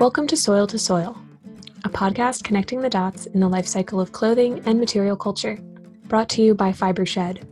[0.00, 1.14] Welcome to Soil to Soil,
[1.84, 5.58] a podcast connecting the dots in the life cycle of clothing and material culture,
[6.08, 7.46] brought to you by Fibershed.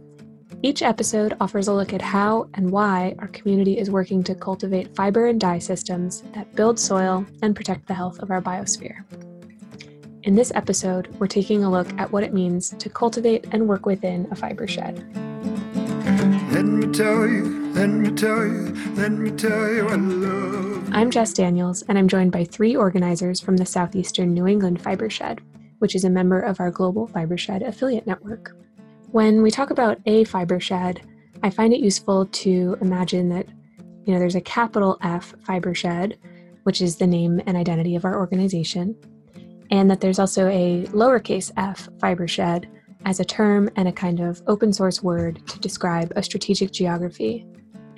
[0.63, 4.97] Each episode offers a look at how and why our community is working to cultivate
[4.97, 9.05] fiber and dye systems that build soil and protect the health of our biosphere.
[10.23, 13.85] In this episode, we're taking a look at what it means to cultivate and work
[13.85, 15.07] within a fiber shed.
[16.51, 20.38] Let me tell you, let me tell you, let me tell you I love.
[20.93, 25.11] I'm Jess Daniels, and I'm joined by three organizers from the Southeastern New England Fiber
[25.11, 25.41] Shed,
[25.81, 28.57] which is a member of our Global Fiber Shed affiliate network.
[29.13, 31.03] When we talk about a fiber shed,
[31.43, 33.47] I find it useful to imagine that
[34.05, 36.19] you know there's a capital F fiber shed,
[36.63, 38.97] which is the name and identity of our organization,
[39.71, 42.69] and that there's also a lowercase f fiber shed
[43.05, 47.47] as a term and a kind of open source word to describe a strategic geography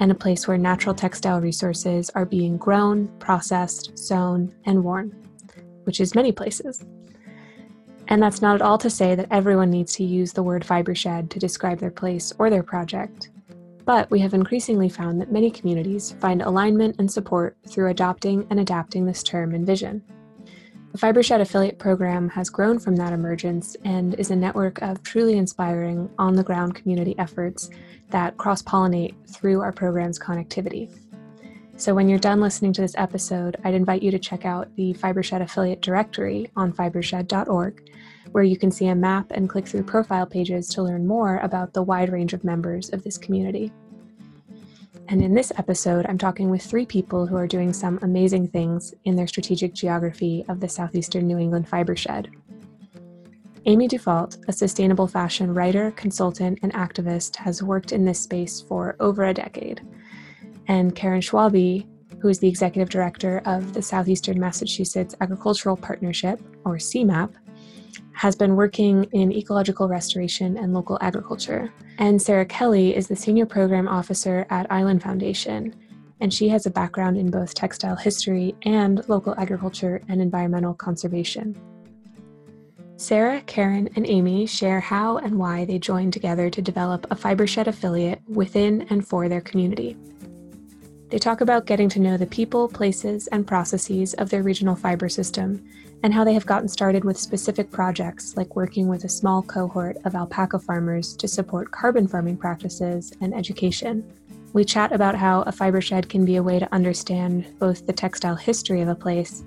[0.01, 5.11] and a place where natural textile resources are being grown, processed, sewn, and worn,
[5.85, 6.85] which is many places.
[8.09, 10.95] And that's not at all to say that everyone needs to use the word fiber
[10.95, 13.31] shed to describe their place or their project.
[13.85, 18.59] But we have increasingly found that many communities find alignment and support through adopting and
[18.59, 20.03] adapting this term and vision.
[20.93, 25.39] The Fibershed affiliate program has grown from that emergence and is a network of truly
[25.39, 27.71] inspiring on the ground community efforts
[28.11, 30.91] that cross pollinate through our program's connectivity.
[31.77, 34.93] So, when you're done listening to this episode, I'd invite you to check out the
[34.95, 37.89] Fibershed affiliate directory on fibershed.org,
[38.33, 41.73] where you can see a map and click through profile pages to learn more about
[41.73, 43.73] the wide range of members of this community.
[45.11, 48.95] And in this episode, I'm talking with three people who are doing some amazing things
[49.05, 52.31] in their strategic geography of the southeastern New England fiber shed.
[53.67, 58.95] Amy Dufault, a sustainable fashion writer, consultant, and activist, has worked in this space for
[59.01, 59.81] over a decade.
[60.69, 61.89] And Karen Schwalbe,
[62.21, 67.35] who is the executive director of the Southeastern Massachusetts Agricultural Partnership, or SEMAP,
[68.13, 71.73] has been working in ecological restoration and local agriculture.
[71.99, 75.75] And Sarah Kelly is the Senior Program Officer at Island Foundation,
[76.21, 81.59] and she has a background in both textile history and local agriculture and environmental conservation.
[82.97, 87.67] Sarah, Karen, and Amy share how and why they joined together to develop a Fibershed
[87.67, 89.97] affiliate within and for their community.
[91.09, 95.09] They talk about getting to know the people, places, and processes of their regional fiber
[95.09, 95.65] system
[96.03, 99.97] and how they have gotten started with specific projects like working with a small cohort
[100.05, 104.11] of alpaca farmers to support carbon farming practices and education.
[104.53, 107.93] We chat about how a fiber shed can be a way to understand both the
[107.93, 109.45] textile history of a place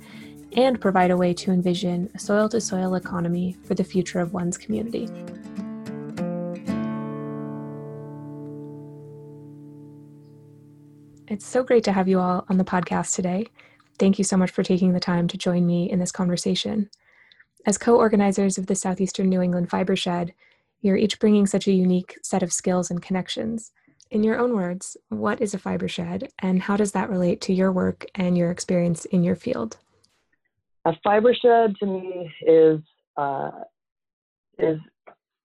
[0.56, 4.34] and provide a way to envision a soil to soil economy for the future of
[4.34, 5.10] one's community.
[11.28, 13.48] It's so great to have you all on the podcast today.
[14.00, 16.90] Thank you so much for taking the time to join me in this conversation.
[17.66, 20.34] As co organizers of the Southeastern New England Fiber Shed,
[20.82, 23.72] you're each bringing such a unique set of skills and connections.
[24.12, 27.54] In your own words, what is a fiber shed and how does that relate to
[27.54, 29.78] your work and your experience in your field?
[30.86, 32.80] A fiber shed to me is
[33.18, 33.52] uh,
[34.60, 34.78] is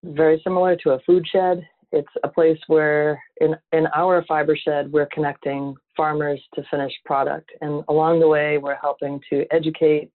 [0.05, 1.67] very similar to a food shed.
[1.93, 7.51] It's a place where in, in our fiber shed, we're connecting farmers to finished product.
[7.61, 10.11] And along the way, we're helping to educate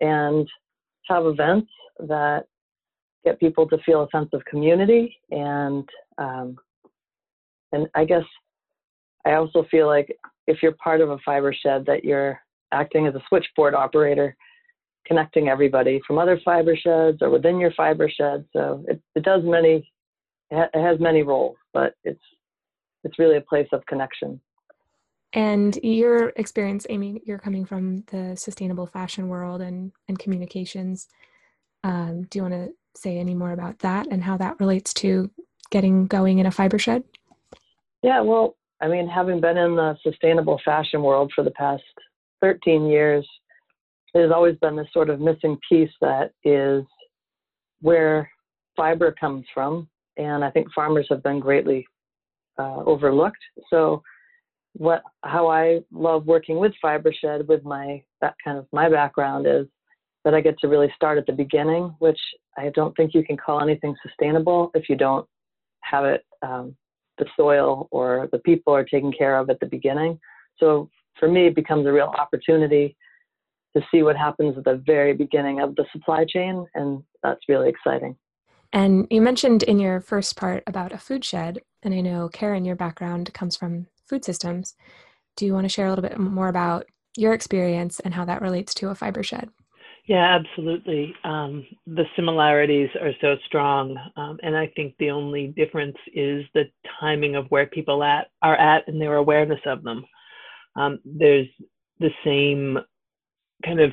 [0.00, 0.46] and
[1.08, 2.44] have events that
[3.24, 5.16] get people to feel a sense of community.
[5.30, 6.56] And, um,
[7.72, 8.24] and I guess
[9.26, 10.14] I also feel like
[10.46, 12.38] if you're part of a fiber shed, that you're
[12.70, 14.36] acting as a switchboard operator,
[15.06, 18.44] connecting everybody from other fiber sheds or within your fiber shed.
[18.52, 19.90] So it, it does many
[20.50, 22.22] it has many roles, but it's
[23.02, 24.40] it's really a place of connection.
[25.34, 31.08] And your experience, Amy, you're coming from the sustainable fashion world and and communications.
[31.82, 35.30] Um, do you want to say any more about that and how that relates to
[35.70, 37.02] getting going in a fiber shed?
[38.02, 41.82] Yeah, well, I mean, having been in the sustainable fashion world for the past
[42.40, 43.26] 13 years,
[44.12, 46.84] there's always been this sort of missing piece that is
[47.80, 48.30] where
[48.76, 51.86] fiber comes from and I think farmers have been greatly
[52.58, 53.42] uh, overlooked.
[53.68, 54.02] So,
[54.74, 59.66] what how I love working with Fibershed with my that kind of my background is
[60.24, 62.18] that I get to really start at the beginning, which
[62.56, 65.26] I don't think you can call anything sustainable if you don't
[65.82, 66.76] have it um,
[67.18, 70.18] the soil or the people are taken care of at the beginning.
[70.58, 72.96] So for me, it becomes a real opportunity
[73.76, 77.68] to see what happens at the very beginning of the supply chain, and that's really
[77.68, 78.16] exciting.
[78.72, 82.64] And you mentioned in your first part about a food shed, and I know Karen,
[82.64, 84.74] your background comes from food systems.
[85.36, 86.86] Do you want to share a little bit more about
[87.16, 89.48] your experience and how that relates to a fiber shed.
[90.06, 91.14] Yeah, absolutely.
[91.24, 96.64] Um, the similarities are so strong, um, and I think the only difference is the
[97.00, 100.04] timing of where people at are at and their awareness of them.
[100.76, 101.46] Um, there's
[102.00, 102.78] the same
[103.64, 103.92] kind of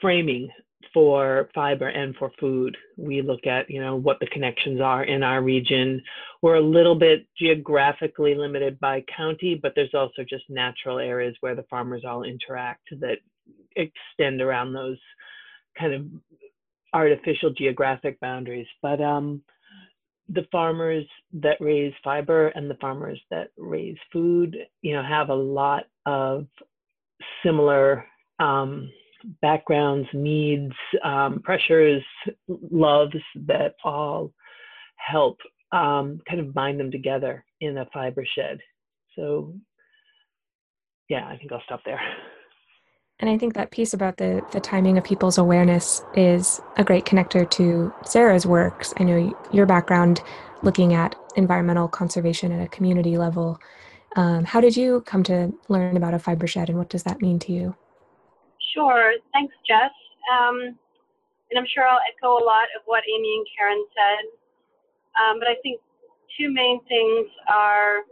[0.00, 0.48] framing
[0.92, 2.76] for fiber and for food.
[2.96, 6.02] We look at, you know, what the connections are in our region.
[6.42, 11.54] We're a little bit geographically limited by county, but there's also just natural areas where
[11.54, 13.18] the farmers all interact that
[13.76, 14.98] extend around those
[15.78, 16.06] kind of
[16.92, 18.66] artificial geographic boundaries.
[18.82, 19.42] But um,
[20.28, 25.34] the farmers that raise fiber and the farmers that raise food, you know, have a
[25.34, 26.46] lot of
[27.44, 28.06] similar
[28.38, 28.90] um,
[29.40, 30.74] backgrounds, needs,
[31.04, 32.02] um, pressures,
[32.48, 33.16] loves
[33.46, 34.32] that all
[34.96, 35.38] help
[35.72, 38.58] um, kind of bind them together in a fiber shed.
[39.16, 39.54] So,
[41.08, 42.00] yeah, I think I'll stop there.
[43.18, 47.04] And I think that piece about the, the timing of people's awareness is a great
[47.04, 48.92] connector to Sarah's works.
[48.98, 50.20] I know your background
[50.62, 53.60] looking at environmental conservation at a community level.
[54.16, 57.22] Um, how did you come to learn about a fiber shed and what does that
[57.22, 57.76] mean to you?
[58.72, 59.14] Sure.
[59.32, 59.92] Thanks, Jess.
[60.32, 60.76] Um,
[61.52, 64.24] and I'm sure I'll echo a lot of what Amy and Karen said.
[65.20, 65.80] Um, but I think
[66.38, 68.08] two main things are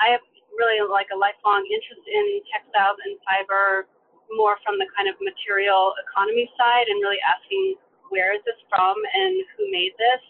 [0.00, 0.24] I have
[0.56, 3.86] really like a lifelong interest in textiles and fiber,
[4.32, 7.76] more from the kind of material economy side, and really asking
[8.08, 10.24] where is this from and who made this.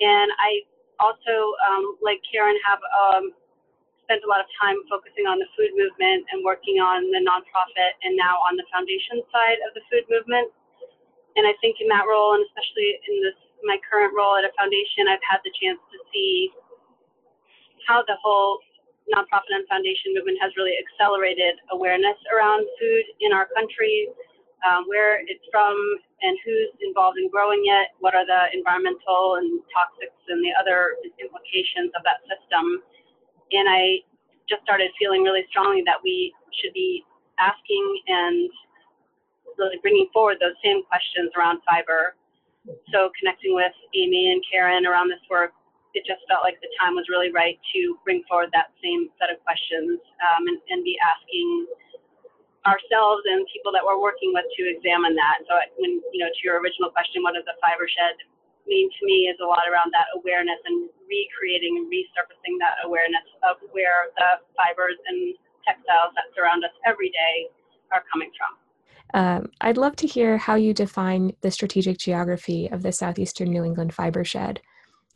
[0.00, 0.64] And I
[1.00, 3.36] also, um, like Karen, have um,
[4.04, 7.96] spent a lot of time focusing on the food movement and working on the nonprofit
[8.04, 10.52] and now on the foundation side of the food movement.
[11.34, 14.52] And I think in that role, and especially in this my current role at a
[14.60, 16.52] foundation, I've had the chance to see
[17.88, 18.60] how the whole
[19.08, 24.08] nonprofit and foundation movement has really accelerated awareness around food in our country,
[24.68, 25.76] um, where it's from
[26.24, 30.96] and who's involved in growing it, what are the environmental and toxics and the other
[31.20, 32.84] implications of that system
[33.54, 34.02] and I
[34.48, 37.04] just started feeling really strongly that we should be
[37.40, 38.50] asking and
[39.58, 42.14] really bringing forward those same questions around fiber.
[42.92, 45.52] So connecting with Amy and Karen around this work,
[45.94, 49.30] it just felt like the time was really right to bring forward that same set
[49.30, 51.70] of questions um, and, and, be asking
[52.66, 55.46] ourselves and people that we're working with to examine that.
[55.46, 58.18] So when, you know, to your original question, what is a fiber shed?
[58.66, 63.26] Mean to me is a lot around that awareness and recreating and resurfacing that awareness
[63.48, 65.34] of where the fibers and
[65.66, 67.48] textiles that surround us every day
[67.92, 68.52] are coming from.
[69.14, 73.64] Um, I'd love to hear how you define the strategic geography of the southeastern New
[73.64, 74.60] England fiber shed.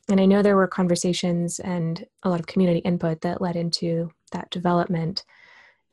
[0.09, 4.11] And I know there were conversations and a lot of community input that led into
[4.33, 5.25] that development.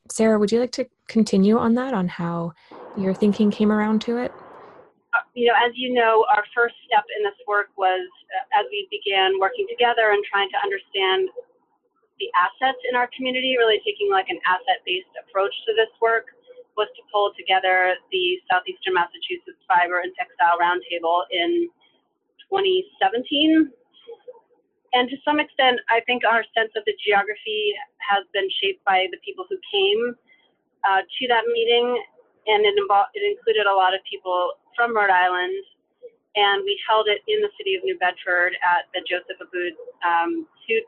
[0.09, 2.53] Sarah, would you like to continue on that, on how
[2.97, 4.31] your thinking came around to it?
[5.35, 8.87] You know, as you know, our first step in this work was uh, as we
[8.87, 11.27] began working together and trying to understand
[12.23, 16.31] the assets in our community, really taking like an asset-based approach to this work,
[16.79, 21.67] was to pull together the Southeastern Massachusetts Fiber and Textile Roundtable in
[22.47, 23.67] 2017.
[24.95, 29.11] And to some extent, I think our sense of the geography has been shaped by
[29.11, 30.15] the people who came
[30.87, 31.99] uh, to that meeting,
[32.47, 35.55] and it, it included a lot of people from Rhode Island,
[36.35, 40.47] and we held it in the city of New Bedford at the Joseph Abboud um,
[40.67, 40.83] Suit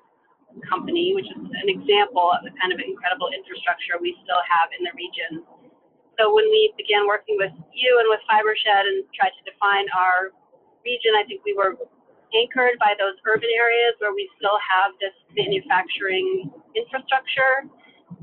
[0.68, 4.84] Company, which is an example of the kind of incredible infrastructure we still have in
[4.84, 5.44] the region.
[6.20, 10.34] So when we began working with you and with Fibershed and tried to define our
[10.84, 11.78] region, I think we were
[12.36, 17.70] anchored by those urban areas where we still have this manufacturing infrastructure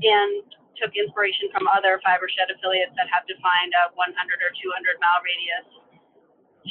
[0.03, 0.43] and
[0.79, 4.11] took inspiration from other fiber shed affiliates that have defined a 100
[4.43, 5.67] or 200 mile radius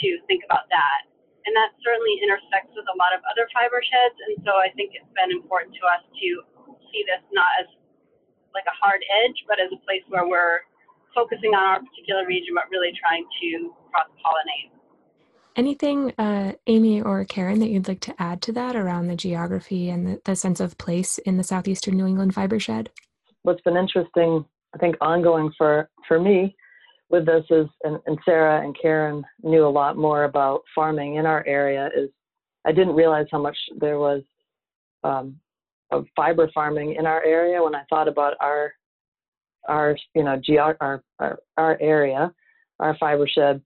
[0.00, 1.08] to think about that.
[1.44, 4.16] And that certainly intersects with a lot of other fiber sheds.
[4.28, 6.28] And so I think it's been important to us to
[6.88, 7.68] see this not as
[8.56, 10.64] like a hard edge, but as a place where we're
[11.14, 14.70] focusing on our particular region, but really trying to cross pollinate.
[15.56, 19.88] Anything, uh, Amy or Karen, that you'd like to add to that around the geography
[19.88, 22.90] and the, the sense of place in the southeastern New England fiber shed?
[23.44, 26.56] What's been interesting, I think, ongoing for for me
[27.10, 31.26] with this is, and, and Sarah and Karen knew a lot more about farming in
[31.26, 31.88] our area.
[31.96, 32.10] Is
[32.64, 34.22] I didn't realize how much there was
[35.04, 35.38] um,
[35.90, 38.72] of fiber farming in our area when I thought about our
[39.68, 42.32] our you know geog- our, our our area,
[42.80, 43.60] our fiber shed.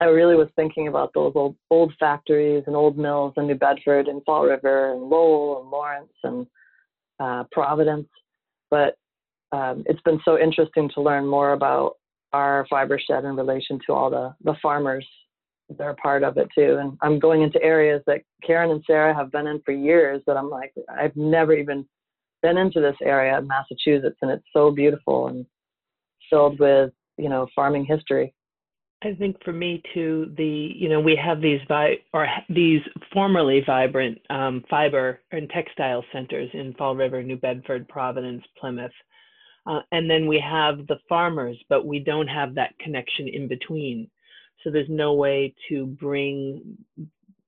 [0.00, 4.08] I really was thinking about those old old factories and old mills in New Bedford
[4.08, 6.46] and Fall River and Lowell and Lawrence and
[7.20, 8.08] uh, Providence
[8.70, 8.96] but
[9.52, 11.94] um, it's been so interesting to learn more about
[12.32, 15.06] our fiber shed in relation to all the, the farmers
[15.70, 16.78] that are part of it too.
[16.80, 20.36] And I'm going into areas that Karen and Sarah have been in for years that
[20.36, 21.86] I'm like, I've never even
[22.42, 25.44] been into this area of Massachusetts and it's so beautiful and
[26.30, 28.34] filled with, you know, farming history.
[29.02, 33.62] I think for me too, the you know we have these vi- or these formerly
[33.64, 38.92] vibrant um, fiber and textile centers in Fall River, New Bedford, Providence, Plymouth,
[39.66, 44.10] uh, and then we have the farmers, but we don't have that connection in between.
[44.64, 46.78] So there's no way to bring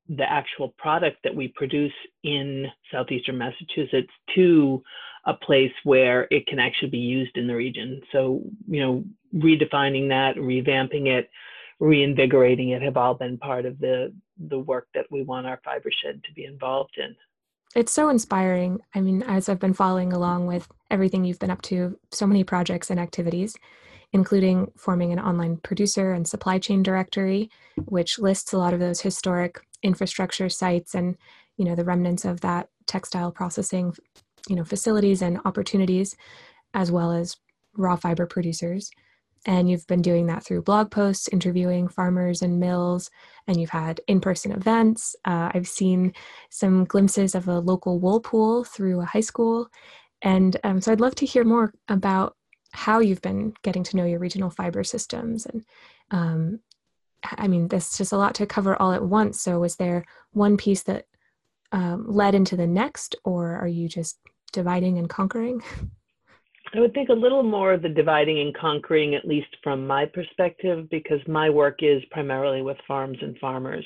[0.09, 1.93] the actual product that we produce
[2.23, 4.83] in southeastern Massachusetts to
[5.27, 8.01] a place where it can actually be used in the region.
[8.13, 11.31] So, you know, redefining that, revamping it,
[11.79, 14.13] reinvigorating it have all been part of the
[14.49, 17.15] the work that we want our fiber shed to be involved in.
[17.77, 18.81] It's so inspiring.
[18.95, 22.43] I mean, as I've been following along with everything you've been up to, so many
[22.43, 23.55] projects and activities,
[24.13, 27.51] including forming an online producer and supply chain directory,
[27.85, 31.17] which lists a lot of those historic infrastructure sites and,
[31.57, 33.95] you know, the remnants of that textile processing,
[34.49, 36.17] you know, facilities and opportunities,
[36.75, 37.37] as well as
[37.77, 38.91] raw fiber producers.
[39.47, 43.11] And you've been doing that through blog posts, interviewing farmers and mills,
[43.47, 45.17] and you've had in person events.
[45.25, 46.13] Uh, I've seen
[46.51, 49.69] some glimpses of a local wool pool through a high school.
[50.21, 52.37] And um, so I'd love to hear more about
[52.73, 55.47] how you've been getting to know your regional fiber systems.
[55.47, 55.65] And
[56.11, 56.61] um,
[57.25, 59.41] I mean, there's just a lot to cover all at once.
[59.41, 61.07] So, was there one piece that
[61.73, 64.19] um, led into the next, or are you just
[64.53, 65.63] dividing and conquering?
[66.75, 70.07] I would think a little more of the dividing and conquering, at least from my
[70.07, 73.85] perspective, because my work is primarily with farms and farmers.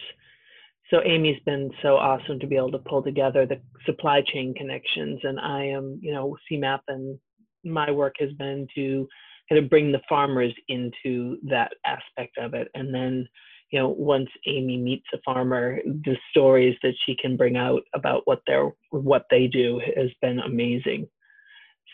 [0.90, 5.20] So Amy's been so awesome to be able to pull together the supply chain connections,
[5.22, 7.18] and I am, you know, SEMAP, and
[7.64, 9.08] my work has been to
[9.48, 13.26] kind of bring the farmers into that aspect of it, and then,
[13.74, 18.22] you know, once Amy meets a farmer, the stories that she can bring out about
[18.24, 21.08] what they're what they do has been amazing.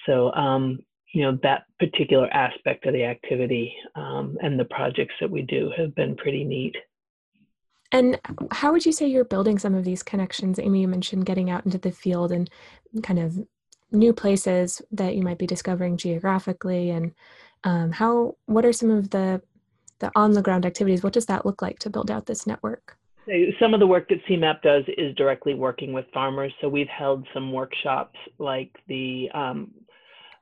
[0.05, 0.81] So, um,
[1.15, 5.73] you know, that particular aspect of the activity um, and the projects that we do
[5.75, 6.77] have been pretty neat.
[7.93, 8.21] And
[8.51, 10.59] how would you say you're building some of these connections?
[10.59, 12.51] Amy, you mentioned getting out into the field and
[13.03, 13.39] kind of
[13.91, 16.91] new places that you might be discovering geographically.
[16.91, 17.15] And
[17.65, 19.41] um, how, what are some of the
[20.01, 21.03] the on the ground activities?
[21.03, 22.97] What does that look like to build out this network?
[23.61, 26.53] Some of the work that SEMAP does is directly working with farmers.
[26.61, 29.71] So we've held some workshops like the um,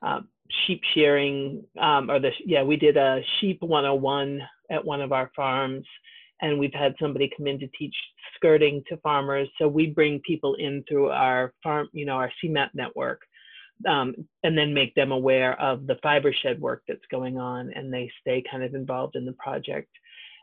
[0.01, 0.21] uh,
[0.65, 5.29] sheep shearing, um, or the yeah, we did a sheep 101 at one of our
[5.35, 5.85] farms,
[6.41, 7.95] and we've had somebody come in to teach
[8.35, 9.49] skirting to farmers.
[9.57, 13.21] So we bring people in through our farm, you know, our SEMAP network,
[13.87, 17.93] um, and then make them aware of the fiber shed work that's going on, and
[17.93, 19.89] they stay kind of involved in the project.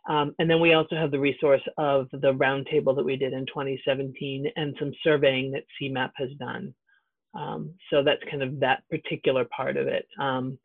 [0.09, 3.45] Um, and then we also have the resource of the roundtable that we did in
[3.47, 6.73] 2017 and some surveying that SEMAP has done.
[7.35, 10.07] Um, so that's kind of that particular part of it.
[10.21, 10.59] Um,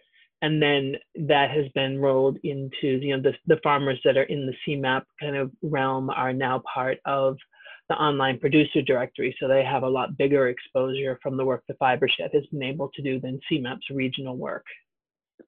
[0.44, 0.96] and then
[1.28, 5.04] that has been rolled into, you know, the, the farmers that are in the SEMAP
[5.20, 7.38] kind of realm are now part of
[7.90, 9.36] the online producer directory.
[9.40, 12.90] So they have a lot bigger exposure from the work that Fibershed has been able
[12.96, 14.66] to do than SEMAP's regional work.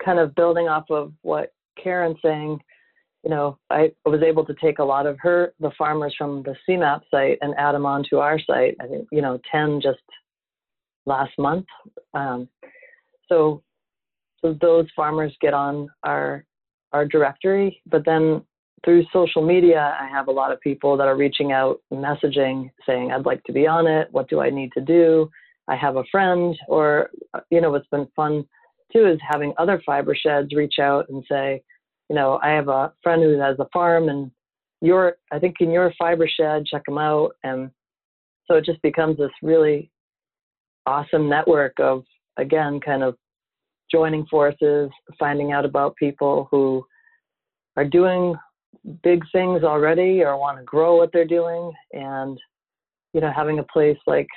[0.04, 2.60] Kind of building off of what Karen's saying,
[3.24, 6.56] you know, I was able to take a lot of her, the farmers from the
[6.68, 8.76] SEMAP site and add them onto our site.
[8.82, 10.00] I think, you know, 10 just
[11.06, 11.66] last month.
[12.14, 12.50] Um,
[13.30, 13.64] so,
[14.42, 16.44] so those farmers get on our
[16.92, 18.44] our directory, but then
[18.84, 23.12] through social media, I have a lot of people that are reaching out, messaging, saying,
[23.12, 24.10] "I'd like to be on it.
[24.12, 25.30] What do I need to do?"
[25.68, 27.10] I have a friend, or
[27.50, 28.46] you know, what's been fun
[28.92, 31.64] too is having other fiber sheds reach out and say,
[32.10, 34.30] you know, I have a friend who has a farm, and
[34.82, 37.72] your, I think in your fiber shed, check them out, and
[38.46, 39.90] so it just becomes this really
[40.86, 42.04] awesome network of
[42.38, 43.16] again kind of
[43.90, 46.86] joining forces finding out about people who
[47.78, 48.36] are doing
[49.04, 51.72] big things already or want to grow what they're doing.
[51.94, 52.40] And
[53.14, 54.28] you know having a place like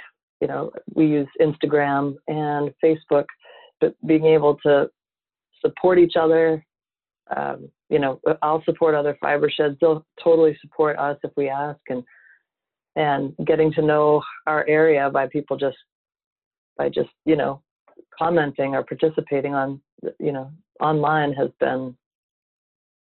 [0.40, 3.24] you know we use instagram and facebook
[3.80, 4.88] but being able to
[5.60, 6.64] support each other
[7.34, 9.76] um, you know i'll support other fiber sheds.
[9.80, 11.80] They'll totally support us if we ask.
[11.88, 12.04] And
[12.94, 15.76] and getting to know our area by people just
[16.78, 17.62] by just you know
[18.16, 19.80] commenting or participating on
[20.20, 20.50] you know
[20.80, 21.96] online has been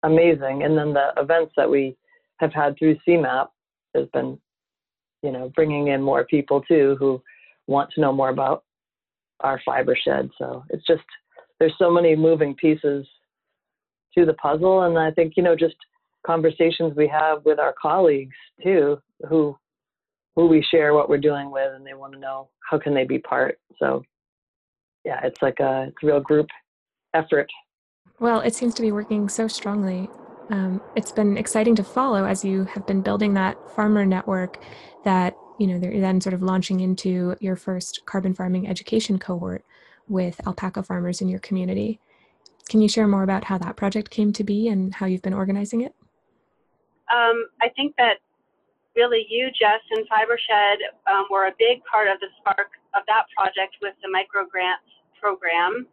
[0.02, 1.96] amazing and then the events that we
[2.38, 3.48] have had through SEMAP
[3.94, 4.38] has been
[5.22, 7.22] you know bringing in more people too who
[7.66, 8.64] want to know more about
[9.40, 11.02] our fiber shed so it's just
[11.58, 13.06] there's so many moving pieces
[14.16, 14.82] to the puzzle.
[14.82, 15.76] And I think, you know, just
[16.26, 18.98] conversations we have with our colleagues too,
[19.28, 19.56] who
[20.34, 23.04] who we share what we're doing with and they want to know how can they
[23.04, 23.58] be part.
[23.78, 24.02] So
[25.04, 26.48] yeah, it's like a it's a real group
[27.14, 27.50] effort.
[28.18, 30.08] Well, it seems to be working so strongly.
[30.50, 34.62] Um, it's been exciting to follow as you have been building that farmer network
[35.04, 39.64] that you know they're then sort of launching into your first carbon farming education cohort
[40.08, 41.98] with alpaca farmers in your community.
[42.68, 45.34] Can you share more about how that project came to be and how you've been
[45.34, 45.94] organizing it?
[47.14, 48.18] Um, I think that
[48.96, 50.76] really you, Jess, and Fibershed
[51.12, 54.80] um, were a big part of the spark of that project with the micro grant
[55.20, 55.86] program.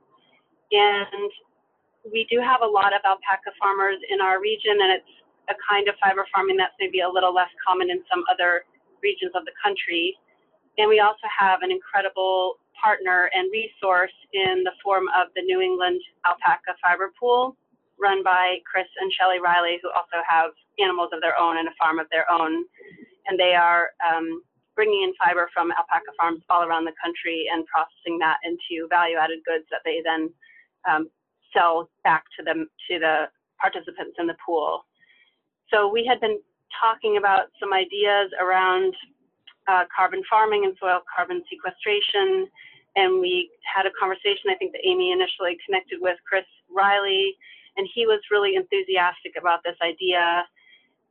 [0.72, 1.32] And
[2.12, 5.13] we do have a lot of alpaca farmers in our region, and it's
[5.50, 8.63] a kind of fiber farming that's maybe a little less common in some other
[9.01, 10.15] regions of the country.
[10.77, 15.62] And we also have an incredible partner and resource in the form of the New
[15.62, 17.55] England Alpaca Fiber Pool,
[18.00, 21.75] run by Chris and Shelley Riley, who also have animals of their own and a
[21.79, 22.65] farm of their own.
[23.27, 24.41] And they are um,
[24.75, 29.39] bringing in fiber from alpaca farms all around the country and processing that into value-added
[29.45, 30.33] goods that they then
[30.89, 31.07] um,
[31.53, 33.25] sell back to them to the
[33.60, 34.86] participants in the pool.
[35.72, 36.39] So we had been
[36.81, 38.93] talking about some ideas around
[39.67, 42.48] uh, carbon farming and soil carbon sequestration.
[42.95, 47.36] And we had a conversation, I think that Amy initially connected with Chris Riley,
[47.77, 50.45] and he was really enthusiastic about this idea,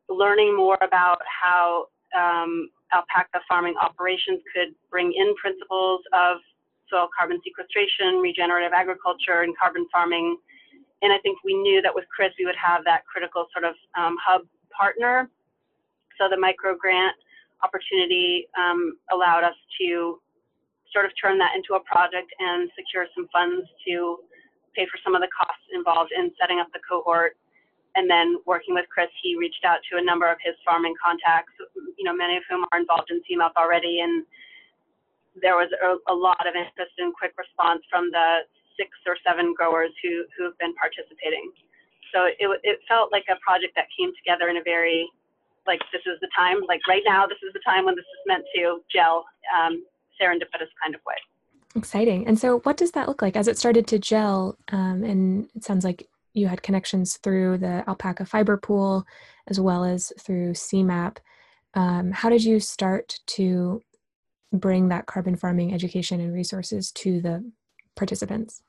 [0.09, 6.39] learning more about how um, alpaca farming operations could bring in principles of
[6.93, 10.37] soil carbon sequestration, regenerative agriculture, and carbon farming.
[11.01, 13.75] And I think we knew that with Chris, we would have that critical sort of
[13.97, 15.31] um, hub partner.
[16.21, 17.17] So the micro grant
[17.65, 20.21] opportunity um, allowed us to
[20.93, 24.19] sort of turn that into a project and secure some funds to
[24.77, 27.37] pay for some of the costs involved in setting up the cohort.
[27.95, 31.53] And then working with Chris, he reached out to a number of his farming contacts,
[31.99, 34.01] you know, many of whom are involved in SEMAP already.
[34.01, 34.25] And
[35.41, 38.45] there was a, a lot of interest and quick response from the
[38.77, 41.51] six or seven growers who, who have been participating.
[42.13, 45.09] So it, it felt like a project that came together in a very
[45.67, 48.21] like this is the time, like right now, this is the time when this is
[48.27, 49.25] meant to gel,
[49.57, 49.85] um,
[50.21, 51.15] serendipitous kind of way.
[51.75, 52.27] Exciting.
[52.27, 54.59] And so, what does that look like as it started to gel?
[54.73, 59.05] Um, and it sounds like you had connections through the alpaca fiber pool
[59.49, 61.19] as well as through SEMAP.
[61.75, 63.83] Um, how did you start to
[64.53, 67.51] bring that carbon farming education and resources to the
[67.97, 68.63] participants?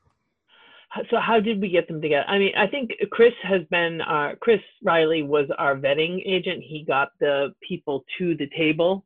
[1.10, 2.24] so how did we get them together?
[2.28, 6.62] I mean, I think Chris has been our Chris Riley was our vetting agent.
[6.62, 9.04] He got the people to the table,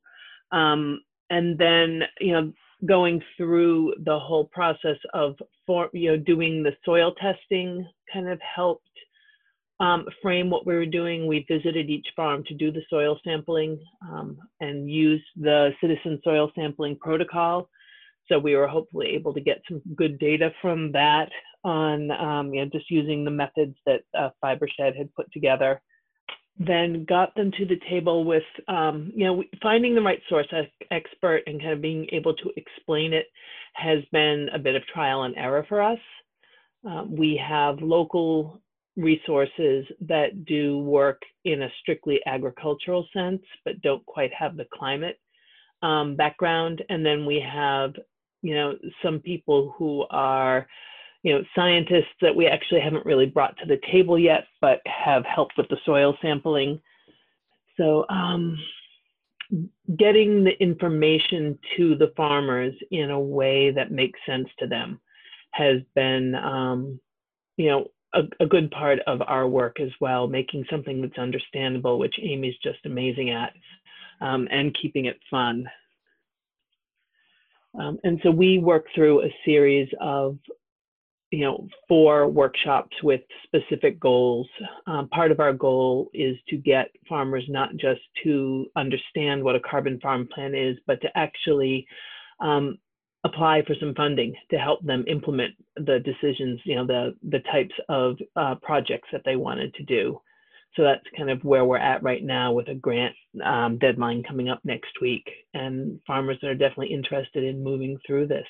[0.53, 2.53] um, and then you know
[2.87, 5.37] going through the whole process of
[5.67, 8.85] for you know doing the soil testing kind of helped
[9.81, 11.27] um, frame what we were doing.
[11.27, 16.51] We visited each farm to do the soil sampling um, and use the citizen soil
[16.55, 17.69] sampling protocol.
[18.29, 21.31] So we were hopefully able to get some good data from that
[21.65, 25.81] on um, you know, just using the methods that uh, Fibershed had put together.
[26.59, 30.49] Then got them to the table with, um, you know, finding the right source
[30.91, 33.27] expert and kind of being able to explain it
[33.75, 36.01] has been a bit of trial and error for us.
[36.85, 38.61] Um, we have local
[38.99, 45.19] resources that do work in a strictly agricultural sense, but don't quite have the climate
[45.83, 46.83] um, background.
[46.91, 47.95] And then we have,
[48.43, 50.67] you know, some people who are
[51.23, 55.25] you know, scientists that we actually haven't really brought to the table yet, but have
[55.25, 56.81] helped with the soil sampling.
[57.77, 58.57] So um,
[59.99, 65.01] getting the information to the farmers in a way that makes sense to them
[65.53, 67.01] has been, um,
[67.57, 71.99] you know, a, a, good part of our work as well, making something that's understandable,
[71.99, 73.53] which Amy's just amazing at,
[74.21, 75.69] um, and keeping it fun.
[77.79, 80.39] Um, and so we work through a series of
[81.31, 84.49] you know, four workshops with specific goals.
[84.87, 89.61] Um, part of our goal is to get farmers not just to understand what a
[89.61, 91.87] carbon farm plan is, but to actually
[92.41, 92.79] um,
[93.29, 97.75] apply for some funding to help them implement the decisions, you know, the, the types
[97.89, 100.21] of uh, projects that they wanted to do.
[100.77, 103.15] So that's kind of where we're at right now with a grant
[103.45, 105.29] um, deadline coming up next week.
[105.55, 108.47] And farmers are definitely interested in moving through this.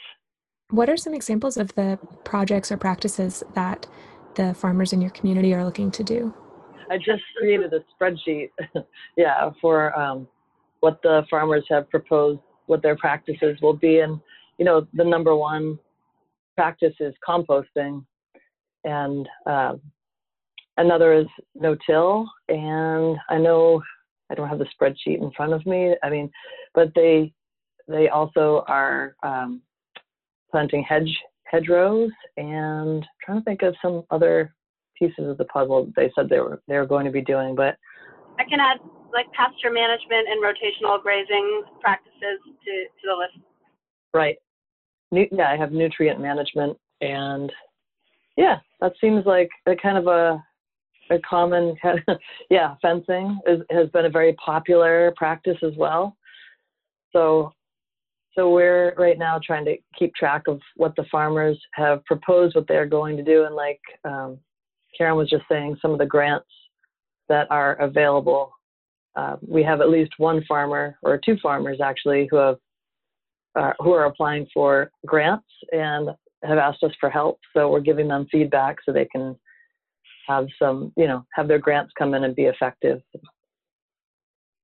[0.70, 3.86] What are some examples of the projects or practices that
[4.34, 6.34] the farmers in your community are looking to do?
[6.90, 8.50] I just created a spreadsheet,
[9.16, 10.28] yeah, for um,
[10.80, 14.00] what the farmers have proposed, what their practices will be.
[14.00, 14.20] And,
[14.59, 15.79] you know, the number one
[16.57, 18.05] practice is composting.
[18.85, 19.81] and um,
[20.77, 22.29] another is no till.
[22.49, 23.83] And I know
[24.31, 25.94] I don't have the spreadsheet in front of me.
[26.03, 26.31] I mean,
[26.75, 27.33] but they
[27.87, 29.62] they also are um,
[30.51, 34.55] planting hedge hedgerows and trying to think of some other
[34.99, 37.55] pieces of the puzzle they said they were they were going to be doing.
[37.55, 37.77] But
[38.38, 38.79] I can add
[39.12, 43.44] like pasture management and rotational grazing practices to, to the list.
[44.12, 44.37] Right.
[45.11, 47.53] Yeah, I have nutrient management and
[48.37, 50.42] yeah, that seems like a kind of a
[51.11, 52.18] a common kind of,
[52.51, 56.16] yeah fencing is, has been a very popular practice as well.
[57.12, 57.53] So
[58.35, 62.68] so we're right now trying to keep track of what the farmers have proposed, what
[62.68, 64.38] they're going to do, and like um,
[64.97, 66.47] Karen was just saying, some of the grants
[67.29, 68.53] that are available.
[69.16, 72.59] Uh, we have at least one farmer or two farmers actually who have
[73.59, 76.11] uh, who are applying for grants and
[76.44, 77.38] have asked us for help.
[77.55, 79.37] So we're giving them feedback so they can
[80.29, 83.01] have some, you know, have their grants come in and be effective.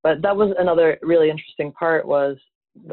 [0.02, 2.36] But that was another really interesting part was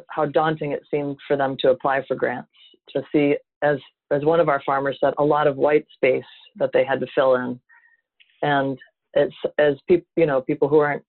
[0.09, 2.49] how daunting it seemed for them to apply for grants
[2.89, 3.77] to see as
[4.11, 6.23] as one of our farmers said a lot of white space
[6.57, 7.59] that they had to fill in
[8.41, 8.77] and
[9.13, 11.03] it's as people you know people who aren't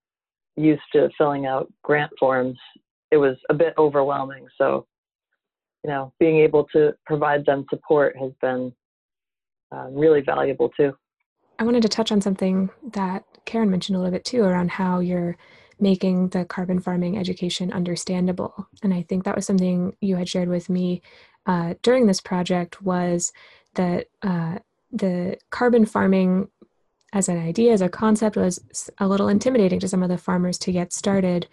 [0.57, 2.59] used to filling out grant forms
[3.13, 4.47] it was a bit overwhelming.
[4.59, 4.87] So
[5.85, 8.73] you know being able to provide them support has been
[9.73, 10.95] uh, really valuable too.
[11.59, 14.99] I wanted to touch on something that karen mentioned a little bit too around how
[15.01, 15.37] you're
[15.79, 18.69] making the carbon farming education understandable.
[18.83, 21.03] And i think that was something you had shared with me
[21.47, 23.33] uh, during this project was
[23.75, 24.59] that uh,
[24.93, 26.49] the carbon farming
[27.13, 30.57] as an idea, as a concept, was a little intimidating to some of the farmers
[30.59, 31.47] to get started.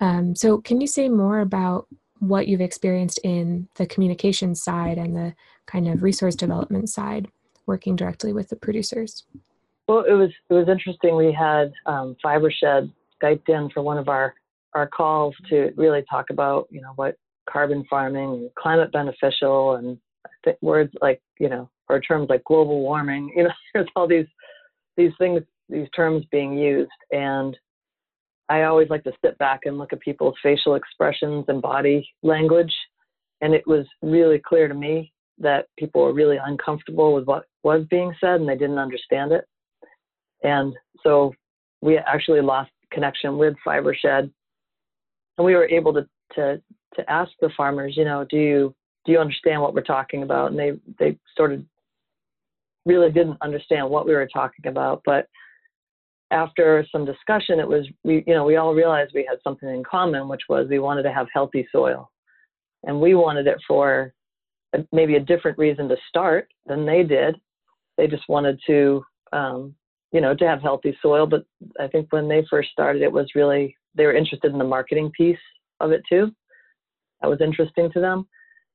[0.00, 1.86] Um, so, can you say more about
[2.18, 5.34] what you've experienced in the communication side and the
[5.66, 7.28] kind of resource development side,
[7.66, 9.24] working directly with the producers?
[9.88, 11.16] Well, it was it was interesting.
[11.16, 12.90] We had um, FiberShed
[13.22, 14.34] skyped in for one of our
[14.74, 17.16] our calls to really talk about you know what
[17.48, 19.98] carbon farming, climate beneficial, and
[20.62, 23.32] words like you know or terms like global warming.
[23.36, 24.26] You know, there's all these
[24.96, 27.56] these things, these terms being used, and
[28.48, 32.72] I always like to sit back and look at people's facial expressions and body language,
[33.40, 37.84] and it was really clear to me that people were really uncomfortable with what was
[37.90, 39.46] being said and they didn't understand it,
[40.42, 41.32] and so
[41.80, 44.30] we actually lost connection with FiberShed,
[45.38, 46.60] and we were able to to
[46.94, 50.50] to ask the farmers, you know, do you do you understand what we're talking about?
[50.50, 51.62] And they they sort of
[52.86, 55.02] really didn't understand what we were talking about.
[55.04, 55.26] But
[56.34, 59.82] after some discussion, it was we you know we all realized we had something in
[59.84, 62.10] common, which was we wanted to have healthy soil,
[62.82, 64.12] and we wanted it for
[64.92, 67.36] maybe a different reason to start than they did.
[67.96, 69.74] They just wanted to um,
[70.12, 71.26] you know to have healthy soil.
[71.26, 71.44] But
[71.80, 75.10] I think when they first started, it was really they were interested in the marketing
[75.16, 75.38] piece
[75.80, 76.32] of it too.
[77.22, 78.26] That was interesting to them.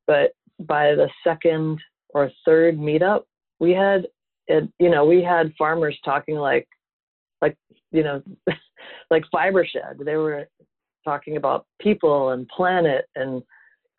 [0.07, 3.23] But by the second or third meetup,
[3.59, 4.07] we had
[4.47, 6.67] it, you know, we had farmers talking like,
[7.41, 7.57] like,
[7.91, 8.21] you know,
[9.11, 10.03] like FiberShed.
[10.03, 10.47] They were
[11.03, 13.41] talking about people and planet and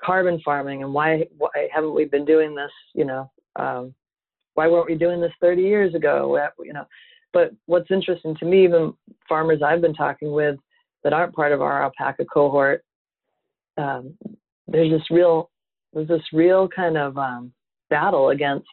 [0.03, 3.95] carbon farming and why, why haven't we been doing this, you know, um,
[4.55, 6.39] why weren't we doing this 30 years ago?
[6.63, 6.87] You know,
[7.33, 8.93] but what's interesting to me, even
[9.29, 10.57] farmers I've been talking with
[11.05, 12.85] that aren't part of our alpaca cohort,
[13.79, 14.17] um,
[14.67, 15.51] there's this real,
[15.93, 17.53] there's this real kind of um,
[17.89, 18.69] battle against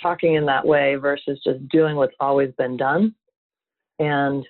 [0.00, 3.14] talking in that way versus just doing what's always been done.
[3.98, 4.46] And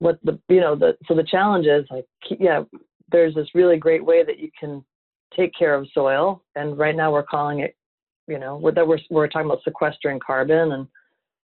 [0.00, 2.06] what the you know the so the challenge is like
[2.38, 2.62] yeah,
[3.10, 4.84] there's this really great way that you can
[5.36, 7.76] take care of soil, and right now we're calling it
[8.28, 10.72] you know that we're we're talking about sequestering carbon.
[10.72, 10.86] And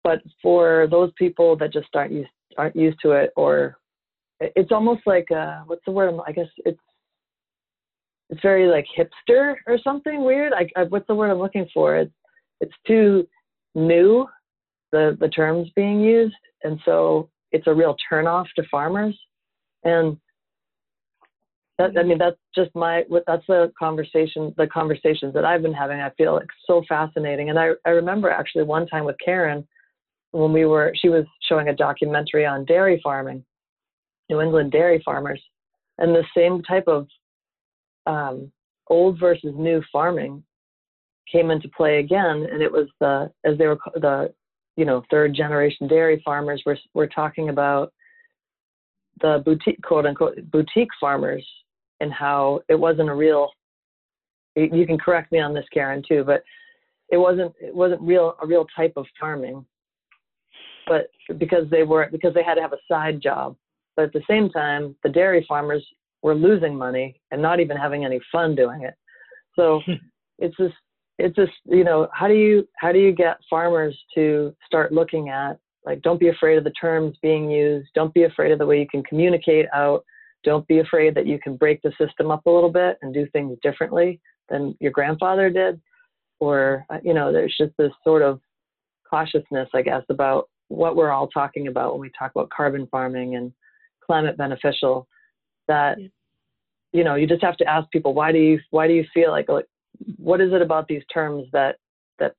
[0.04, 3.78] but for those people that just aren't used aren't used to it or
[4.39, 6.13] it's almost like uh what's the word?
[6.26, 6.80] I guess it's
[8.30, 10.54] it's very like hipster or something weird.
[10.54, 11.97] I, I what's the word i'm looking for?
[11.97, 12.12] It's
[12.62, 13.28] it's too
[13.76, 14.28] new,
[14.91, 16.36] the, the terms being used.
[16.63, 19.17] And so it's a real turnoff to farmers.
[19.84, 20.17] And
[21.78, 26.00] that, I mean, that's just my, that's the conversation, the conversations that I've been having.
[26.00, 27.50] I feel like so fascinating.
[27.50, 29.67] And I, I remember actually one time with Karen,
[30.32, 33.43] when we were, she was showing a documentary on dairy farming,
[34.30, 35.41] New England dairy farmers,
[35.97, 37.08] and the same type of
[38.06, 38.52] um,
[38.88, 40.43] old versus new farming
[41.31, 44.33] came into play again, and it was the as they were the
[44.77, 47.93] you know third generation dairy farmers were were talking about
[49.21, 51.45] the boutique quote unquote boutique farmers
[51.99, 53.49] and how it wasn't a real
[54.55, 56.43] you can correct me on this karen too but
[57.11, 59.65] it wasn't it wasn't real a real type of farming,
[60.87, 63.55] but because they were because they had to have a side job.
[63.95, 65.85] But at the same time, the dairy farmers
[66.23, 68.93] were losing money and not even having any fun doing it.
[69.55, 69.81] So
[70.39, 70.73] it's just
[71.25, 75.29] it's just you know how do you how do you get farmers to start looking
[75.29, 77.89] at like don't be afraid of the terms being used.
[77.95, 80.05] Don't be afraid of the way you can communicate out.
[80.43, 83.27] Don't be afraid that you can break the system up a little bit and do
[83.34, 85.81] things differently than your grandfather did.
[86.39, 88.39] Or uh, you know there's just this sort of
[89.12, 93.36] cautiousness i guess about what we're all talking about when we talk about carbon farming
[93.36, 93.51] and
[94.03, 95.07] climate beneficial
[95.67, 95.97] that
[96.93, 99.31] you know you just have to ask people why do you why do you feel
[99.31, 99.65] like like
[100.17, 101.77] what is it about these terms that
[102.19, 102.34] that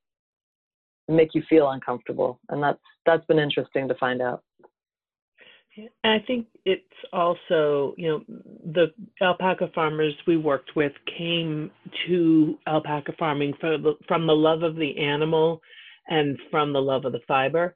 [1.09, 4.43] make you feel uncomfortable and that's that's been interesting to find out
[5.77, 8.25] and I think it's also, you know,
[8.73, 11.71] the alpaca farmers we worked with came
[12.07, 15.63] to alpaca farming the, from the love of the animal
[16.09, 17.75] and from the love of the fiber.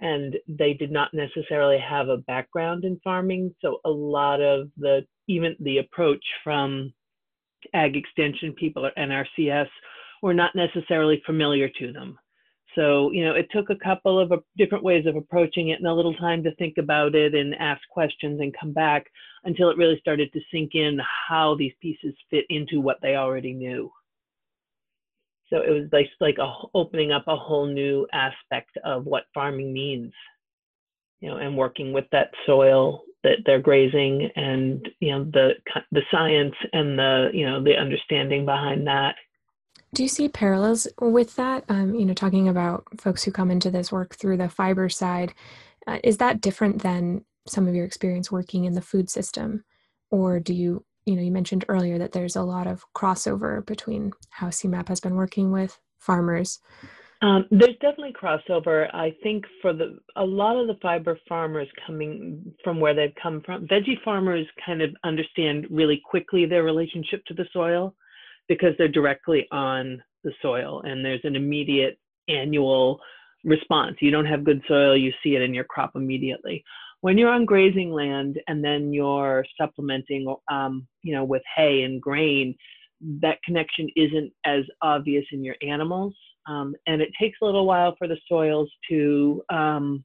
[0.00, 3.54] And they did not necessarily have a background in farming.
[3.60, 6.92] So a lot of the, even the approach from
[7.72, 9.68] ag extension people or NRCS
[10.22, 12.18] were not necessarily familiar to them.
[12.74, 15.86] So, you know, it took a couple of uh, different ways of approaching it and
[15.86, 19.06] a little time to think about it and ask questions and come back
[19.44, 20.98] until it really started to sink in
[21.28, 23.90] how these pieces fit into what they already knew.
[25.50, 29.72] So it was like, like a, opening up a whole new aspect of what farming
[29.72, 30.12] means,
[31.20, 35.54] you know, and working with that soil that they're grazing and, you know, the,
[35.90, 39.16] the science and the, you know, the understanding behind that.
[39.92, 41.64] Do you see parallels with that?
[41.68, 45.34] Um, you know, talking about folks who come into this work through the fiber side,
[45.86, 49.64] uh, is that different than some of your experience working in the food system,
[50.10, 54.12] or do you, you know, you mentioned earlier that there's a lot of crossover between
[54.30, 56.60] how SEMAP has been working with farmers.
[57.24, 58.94] Um, there's definitely crossover.
[58.94, 63.40] I think for the a lot of the fiber farmers coming from where they've come
[63.46, 67.94] from, veggie farmers kind of understand really quickly their relationship to the soil
[68.46, 73.00] because they're directly on the soil and there's an immediate annual
[73.42, 73.96] response.
[74.00, 76.62] You don't have good soil, you see it in your crop immediately.
[77.00, 82.02] When you're on grazing land and then you're supplementing, um, you know, with hay and
[82.02, 82.54] grain,
[83.22, 86.14] that connection isn't as obvious in your animals,
[86.46, 90.04] um, and it takes a little while for the soils to, um,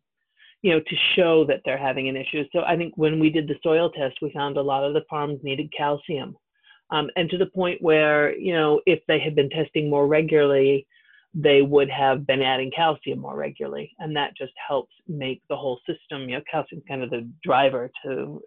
[0.61, 2.43] you know, to show that they're having an issue.
[2.51, 5.03] So I think when we did the soil test, we found a lot of the
[5.09, 6.35] farms needed calcium
[6.91, 10.85] um, and to the point where you know if they had been testing more regularly
[11.35, 15.79] they would have been adding calcium more regularly and that just helps make the whole
[15.85, 18.41] system you know calcium kind of the driver to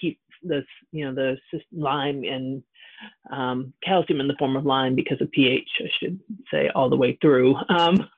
[0.00, 1.36] keep this you know the
[1.72, 2.62] lime and
[3.30, 6.18] um, calcium in the form of lime because of ph i should
[6.50, 8.08] say all the way through um,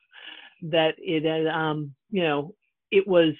[0.62, 2.54] that it had um, you know
[2.90, 3.34] it was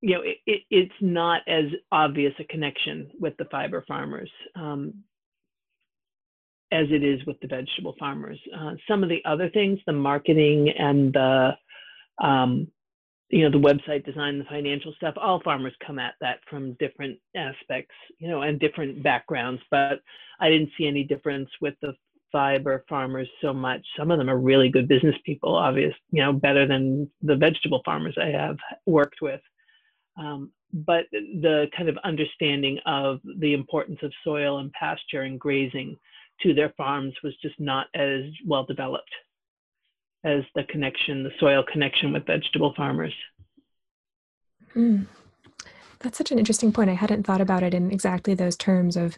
[0.00, 4.94] you know, it, it, it's not as obvious a connection with the fiber farmers um,
[6.70, 8.38] as it is with the vegetable farmers.
[8.56, 11.50] Uh, some of the other things, the marketing and the,
[12.22, 12.68] um,
[13.28, 17.18] you know, the website design, the financial stuff, all farmers come at that from different
[17.34, 19.60] aspects, you know, and different backgrounds.
[19.70, 20.00] But
[20.40, 21.94] I didn't see any difference with the
[22.30, 23.84] fiber farmers so much.
[23.98, 27.82] Some of them are really good business people, obvious, you know, better than the vegetable
[27.84, 29.40] farmers I have worked with.
[30.16, 35.96] Um, but the kind of understanding of the importance of soil and pasture and grazing
[36.42, 39.10] to their farms was just not as well developed
[40.26, 43.14] as the connection, the soil connection with vegetable farmers.
[44.74, 45.06] Mm.
[46.00, 46.90] That's such an interesting point.
[46.90, 49.16] I hadn't thought about it in exactly those terms of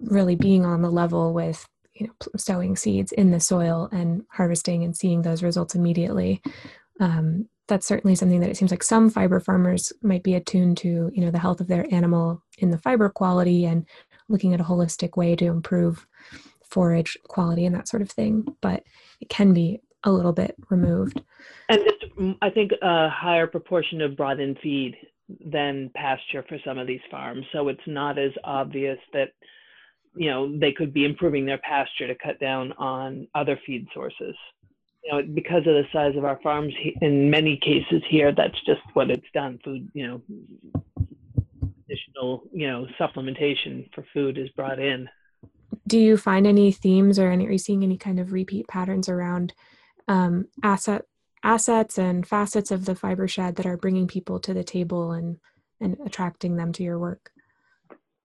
[0.00, 4.84] really being on the level with you know sowing seeds in the soil and harvesting
[4.84, 6.42] and seeing those results immediately.
[7.00, 11.10] Um, that's certainly something that it seems like some fiber farmers might be attuned to
[11.14, 13.86] you know the health of their animal in the fiber quality and
[14.28, 16.06] looking at a holistic way to improve
[16.64, 18.82] forage quality and that sort of thing but
[19.20, 21.20] it can be a little bit removed
[21.68, 24.96] and it's mm, i think a higher proportion of brought in feed
[25.46, 29.30] than pasture for some of these farms so it's not as obvious that
[30.14, 34.34] you know they could be improving their pasture to cut down on other feed sources
[35.04, 38.80] you know, because of the size of our farms, in many cases here, that's just
[38.92, 39.58] what it's done.
[39.64, 40.22] Food, you know,
[41.84, 45.08] additional, you know, supplementation for food is brought in.
[45.88, 49.08] Do you find any themes or any, are you seeing any kind of repeat patterns
[49.08, 49.52] around
[50.08, 51.02] um, asset
[51.44, 55.38] assets and facets of the fiber shed that are bringing people to the table and
[55.80, 57.32] and attracting them to your work?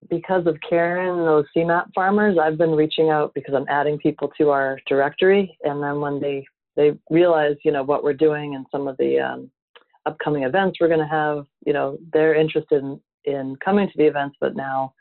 [0.10, 4.32] because of Karen and those SEMAP farmers, I've been reaching out because I'm adding people
[4.38, 5.58] to our directory.
[5.64, 9.20] And then when they, they realize, you know, what we're doing and some of the
[9.20, 9.52] um,
[10.06, 14.06] upcoming events we're going to have, you know, they're interested in, in coming to the
[14.06, 14.94] events, but now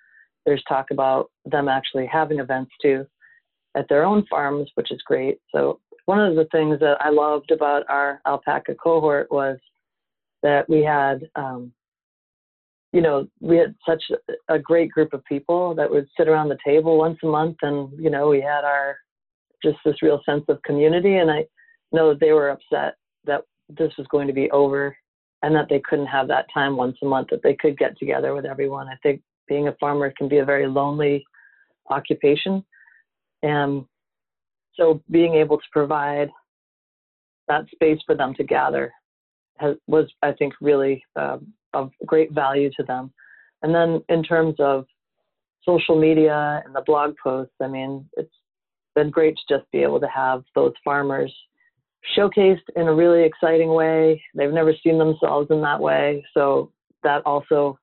[0.45, 3.07] there's talk about them actually having events too
[3.77, 5.39] at their own farms, which is great.
[5.55, 9.59] So one of the things that I loved about our alpaca cohort was
[10.42, 11.73] that we had um,
[12.97, 14.03] you know, we had such
[14.49, 17.92] a great group of people that would sit around the table once a month, and
[18.01, 18.97] you know, we had our
[19.62, 21.16] just this real sense of community.
[21.16, 21.45] And I
[21.92, 24.97] know that they were upset that this was going to be over,
[25.42, 28.33] and that they couldn't have that time once a month that they could get together
[28.35, 28.88] with everyone.
[28.88, 31.23] I think being a farmer can be a very lonely
[31.90, 32.64] occupation,
[33.42, 33.85] and
[34.77, 36.31] so being able to provide
[37.49, 38.93] that space for them to gather
[39.59, 43.12] has, was, I think, really um, of great value to them.
[43.62, 44.87] And then in terms of
[45.65, 48.35] social media and the blog posts, I mean, it's
[48.95, 51.33] been great to just be able to have those farmers
[52.17, 54.23] showcased in a really exciting way.
[54.35, 56.25] They've never seen themselves in that way.
[56.35, 56.71] So
[57.03, 57.79] that also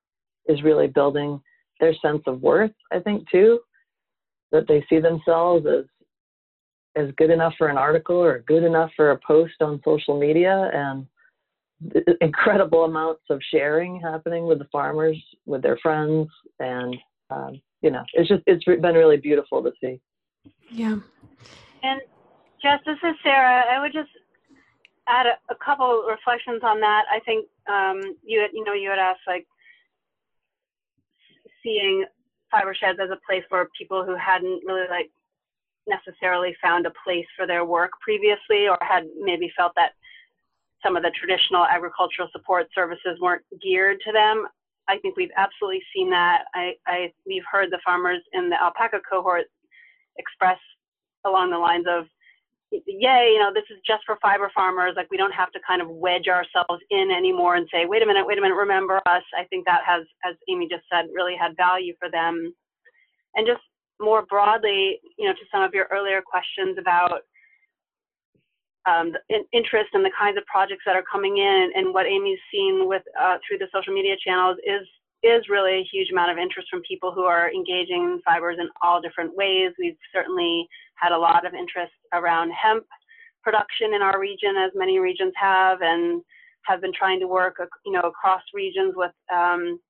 [0.46, 1.40] is really building
[1.80, 3.60] their sense of worth, I think, too,
[4.52, 5.84] that they see themselves as
[6.96, 10.70] as good enough for an article or good enough for a post on social media
[10.72, 11.06] and
[12.20, 16.28] incredible amounts of sharing happening with the farmers, with their friends,
[16.60, 16.96] and
[17.30, 20.00] um, you know, it's just it's been really beautiful to see.
[20.70, 20.96] Yeah.
[21.82, 22.00] And
[22.62, 23.64] Jess, this is Sarah.
[23.70, 24.10] I would just
[25.08, 27.04] add a, a couple reflections on that.
[27.12, 29.46] I think um, you had, you know you had asked like
[31.62, 32.04] seeing
[32.50, 35.10] fiber sheds as a place for people who hadn't really like
[35.86, 39.92] necessarily found a place for their work previously or had maybe felt that
[40.84, 44.46] some of the traditional agricultural support services weren't geared to them.
[44.88, 46.44] I think we've absolutely seen that.
[46.54, 49.46] I, I we've heard the farmers in the alpaca cohort
[50.18, 50.58] express
[51.24, 52.04] along the lines of,
[52.70, 54.92] "Yay, you know, this is just for fiber farmers.
[54.94, 58.06] Like we don't have to kind of wedge ourselves in anymore and say, wait a
[58.06, 61.34] minute, wait a minute, remember us." I think that has, as Amy just said, really
[61.34, 62.54] had value for them.
[63.36, 63.62] And just
[64.00, 67.22] more broadly, you know, to some of your earlier questions about
[68.86, 72.38] um, in, interest in the kinds of projects that are coming in and what Amy's
[72.52, 74.86] seen with uh, through the social media channels is
[75.22, 78.68] is really a huge amount of interest from people who are engaging in fibers in
[78.82, 79.72] all different ways.
[79.78, 82.84] We've certainly had a lot of interest around hemp
[83.42, 86.22] production in our region, as many regions have, and
[86.66, 89.12] have been trying to work, you know, across regions with.
[89.34, 89.80] Um,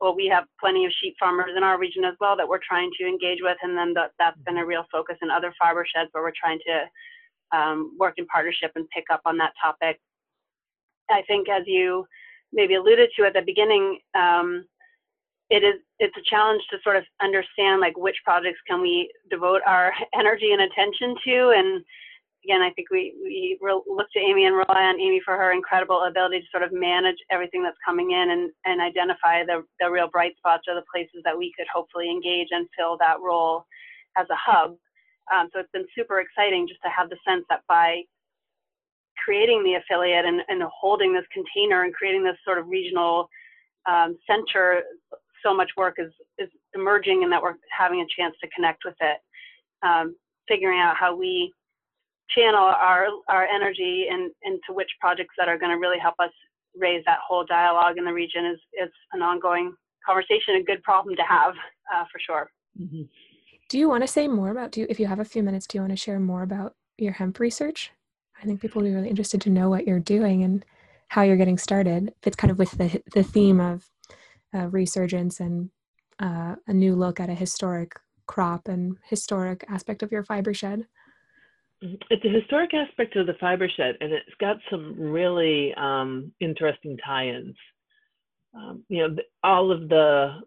[0.00, 2.90] well, we have plenty of sheep farmers in our region as well that we're trying
[2.98, 6.08] to engage with, and then the, that's been a real focus in other fiber sheds
[6.12, 10.00] where we're trying to um, work in partnership and pick up on that topic.
[11.10, 12.06] I think as you
[12.52, 14.64] maybe alluded to at the beginning, um,
[15.48, 19.62] it is it's a challenge to sort of understand like which projects can we devote
[19.66, 21.84] our energy and attention to and
[22.46, 26.04] again i think we we look to amy and rely on amy for her incredible
[26.04, 30.08] ability to sort of manage everything that's coming in and and identify the the real
[30.08, 33.66] bright spots or the places that we could hopefully engage and fill that role
[34.16, 34.76] as a hub
[35.34, 38.02] um, so it's been super exciting just to have the sense that by
[39.22, 43.28] creating the affiliate and, and holding this container and creating this sort of regional
[43.88, 44.82] um, center,
[45.44, 48.94] so much work is, is emerging and that we're having a chance to connect with
[49.00, 49.18] it.
[49.82, 50.16] Um,
[50.48, 51.52] figuring out how we
[52.34, 56.30] channel our, our energy and into which projects that are going to really help us
[56.76, 61.16] raise that whole dialogue in the region is, is an ongoing conversation, a good problem
[61.16, 61.54] to have
[61.94, 62.50] uh, for sure.
[62.80, 63.02] Mm-hmm.
[63.68, 65.66] Do you want to say more about, do you, if you have a few minutes,
[65.66, 67.90] do you want to share more about your hemp research?
[68.40, 70.64] I think people will be really interested to know what you're doing and
[71.08, 72.12] how you're getting started.
[72.24, 73.88] It's kind of with the, the theme of
[74.54, 75.70] uh, resurgence and
[76.20, 77.92] uh, a new look at a historic
[78.26, 80.86] crop and historic aspect of your fiber shed.
[81.84, 81.94] Mm-hmm.
[82.10, 86.96] It's a historic aspect of the fiber shed, and it's got some really um, interesting
[87.04, 87.56] tie-ins.
[88.54, 90.40] Um, you know, all of the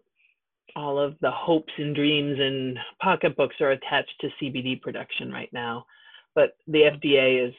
[0.76, 5.84] all of the hopes and dreams and pocketbooks are attached to CBD production right now,
[6.34, 7.54] but the FDA is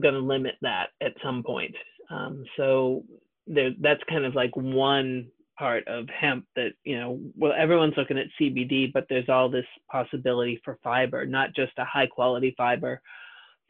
[0.00, 1.74] going to limit that at some point.
[2.10, 3.04] Um, so
[3.46, 8.18] there, that's kind of like one part of hemp that you know well everyone's looking
[8.18, 13.00] at cbd but there's all this possibility for fiber not just a high quality fiber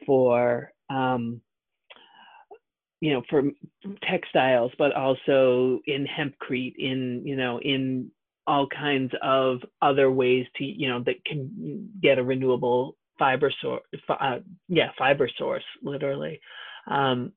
[0.05, 1.41] for um,
[3.01, 3.43] you know for
[4.09, 8.11] textiles but also in hempcrete in you know in
[8.47, 13.81] all kinds of other ways to you know that can get a renewable fiber source
[14.09, 16.39] uh, yeah fiber source literally.
[16.89, 17.33] Um,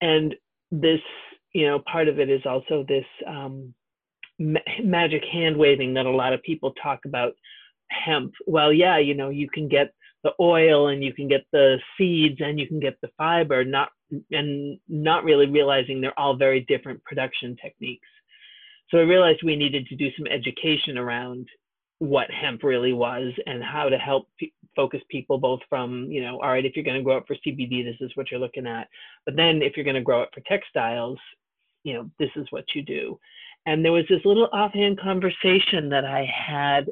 [0.00, 0.34] and
[0.70, 1.00] this
[1.54, 3.72] you know part of it is also this um,
[4.38, 7.32] ma- magic hand waving that a lot of people talk about
[7.88, 8.32] hemp.
[8.46, 9.92] Well, yeah, you know, you can get
[10.22, 13.90] the oil and you can get the seeds and you can get the fiber, not
[14.30, 18.08] and not really realizing they're all very different production techniques.
[18.90, 21.48] So I realized we needed to do some education around
[21.98, 26.34] what hemp really was and how to help p- focus people both from you know
[26.42, 28.66] all right if you're going to grow up for cbd this is what you're looking
[28.66, 28.88] at
[29.24, 31.18] but then if you're going to grow it for textiles
[31.84, 33.18] you know this is what you do
[33.66, 36.86] and there was this little offhand conversation that i had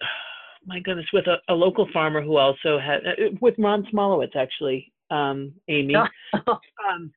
[0.66, 4.90] my goodness with a, a local farmer who also had uh, with ron smolowitz actually
[5.10, 5.94] um, amy
[6.34, 7.12] um,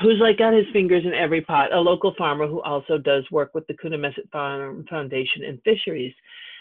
[0.00, 3.54] who's like got his fingers in every pot, a local farmer who also does work
[3.54, 6.14] with the Coonamessett Farm Foundation and fisheries.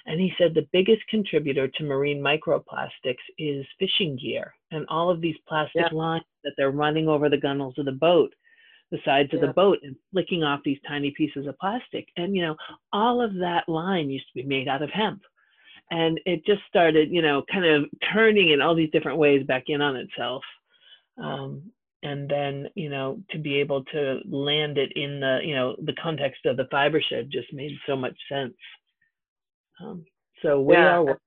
[0.05, 5.19] And he said the biggest contributor to marine microplastics is fishing gear and all of
[5.19, 5.97] these plastic yeah.
[5.97, 8.33] lines that they're running over the gunnels of the boat,
[8.95, 9.39] the sides yeah.
[9.39, 12.07] of the boat, and flicking off these tiny pieces of plastic.
[12.17, 12.55] And, you know,
[12.93, 15.21] all of that line used to be made out of hemp.
[15.91, 19.65] And it just started, you know, kind of turning in all these different ways back
[19.67, 20.43] in on itself.
[21.21, 21.71] Um,
[22.05, 25.93] and then you know to be able to land it in the you know the
[26.01, 28.53] context of the fiber shed just made so much sense
[29.81, 30.05] um,
[30.41, 30.99] so we yeah.
[30.99, 31.19] are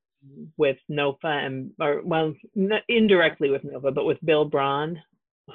[0.56, 2.32] with NOFA and or well
[2.88, 5.00] indirectly with NOFA but with Bill Braun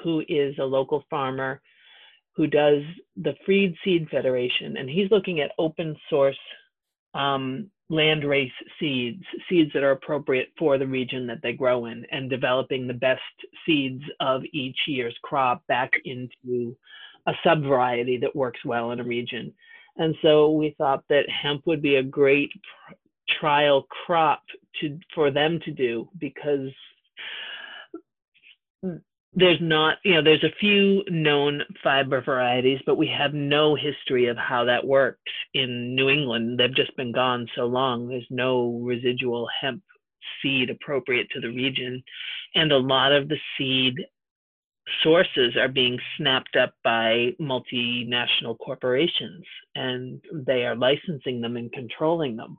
[0.04, 1.62] who is a local farmer
[2.36, 2.82] who does
[3.16, 6.38] the Freed Seed Federation and he's looking at open source
[7.14, 12.06] um, land race seeds, seeds that are appropriate for the region that they grow in,
[12.12, 13.22] and developing the best
[13.66, 16.76] seeds of each year's crop back into
[17.28, 19.54] a sub variety that works well in a region.
[19.98, 22.50] And so we thought that hemp would be a great
[23.40, 24.42] trial crop
[24.82, 26.70] to for them to do because
[29.36, 34.28] there's not, you know, there's a few known fiber varieties, but we have no history
[34.28, 36.60] of how that works in New England.
[36.60, 38.08] They've just been gone so long.
[38.08, 39.82] There's no residual hemp
[40.42, 42.04] seed appropriate to the region.
[42.54, 43.96] And a lot of the seed
[45.02, 52.36] sources are being snapped up by multinational corporations and they are licensing them and controlling
[52.36, 52.58] them.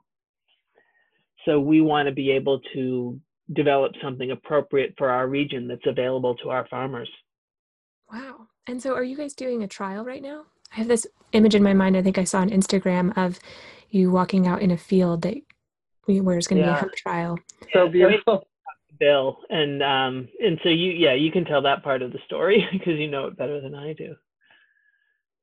[1.45, 3.19] So we want to be able to
[3.53, 7.09] develop something appropriate for our region that's available to our farmers.
[8.11, 8.47] Wow.
[8.67, 10.45] And so are you guys doing a trial right now?
[10.71, 13.39] I have this image in my mind I think I saw on Instagram of
[13.89, 15.35] you walking out in a field that
[16.07, 16.73] we, where it's going to yeah.
[16.73, 17.39] be a hemp trial.
[17.73, 18.47] So beautiful.
[18.97, 22.65] Bill and um and so you yeah you can tell that part of the story
[22.71, 24.15] because you know it better than I do.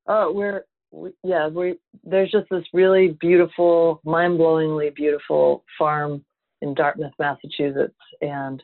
[0.07, 6.25] Oh, we're we, yeah we there's just this really beautiful, mind-blowingly beautiful farm
[6.63, 7.95] in Dartmouth, Massachusetts.
[8.23, 8.63] And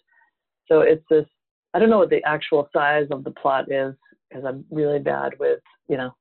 [0.69, 1.27] so it's this,
[1.75, 3.95] I don't know what the actual size of the plot is
[4.29, 6.15] because I'm really bad with, you know,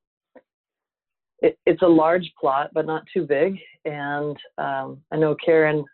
[1.40, 3.58] it, it's a large plot, but not too big.
[3.86, 5.86] And um, I know Karen,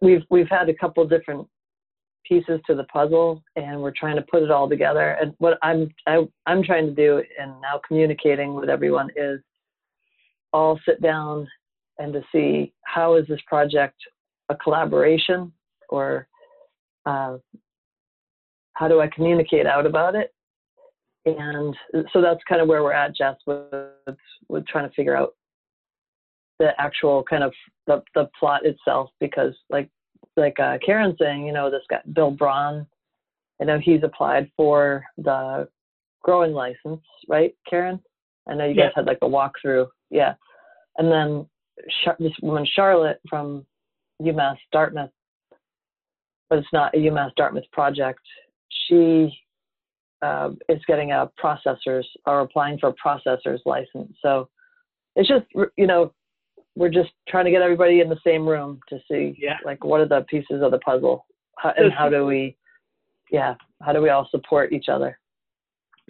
[0.00, 1.46] we've, we've had a couple different
[2.26, 5.18] pieces to the puzzle and we're trying to put it all together.
[5.20, 9.40] And what I'm, I, I'm trying to do and now communicating with everyone is
[10.54, 11.46] all sit down
[11.98, 13.96] and to see how is this project
[14.54, 15.52] a collaboration
[15.88, 16.26] or
[17.06, 17.36] uh,
[18.74, 20.32] how do I communicate out about it?
[21.26, 21.74] And
[22.12, 24.16] so that's kind of where we're at, Jess, with,
[24.48, 25.34] with trying to figure out
[26.58, 27.52] the actual kind of
[27.86, 29.88] the, the plot itself, because like
[30.36, 32.86] like uh, Karen's saying, you know, this guy Bill Braun,
[33.60, 35.68] I know he's applied for the
[36.22, 38.00] growing license, right, Karen?
[38.48, 40.34] I know you guys had like a walkthrough, yeah.
[40.98, 41.46] And then
[42.04, 43.66] Char- this woman Charlotte from
[44.22, 45.10] UMass Dartmouth,
[46.48, 48.20] but it's not a UMass Dartmouth project.
[48.88, 49.32] She
[50.22, 54.16] uh, is getting a processors or applying for a processor's license.
[54.22, 54.48] So
[55.16, 55.44] it's just,
[55.76, 56.12] you know,
[56.76, 59.58] we're just trying to get everybody in the same room to see yeah.
[59.64, 62.56] like what are the pieces of the puzzle how, and how do we,
[63.30, 65.18] yeah, how do we all support each other?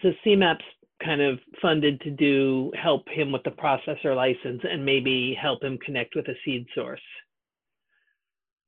[0.02, 0.64] So SEMAP's
[1.04, 5.78] kind of funded to do help him with the processor license and maybe help him
[5.84, 7.00] connect with a seed source.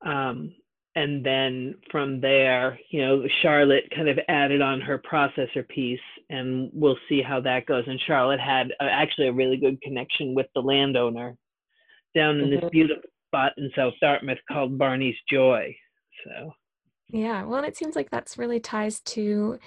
[0.05, 0.55] Um,
[0.95, 6.71] and then from there, you know, Charlotte kind of added on her processor piece, and
[6.73, 7.85] we'll see how that goes.
[7.87, 11.37] And Charlotte had uh, actually a really good connection with the landowner
[12.15, 12.61] down in mm-hmm.
[12.61, 15.77] this beautiful spot in South Dartmouth called Barney's Joy.
[16.25, 16.53] So.
[17.09, 19.59] Yeah, well, and it seems like that's really ties to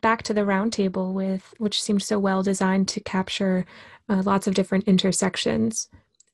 [0.00, 3.66] back to the roundtable with which seemed so well designed to capture
[4.08, 5.88] uh, lots of different intersections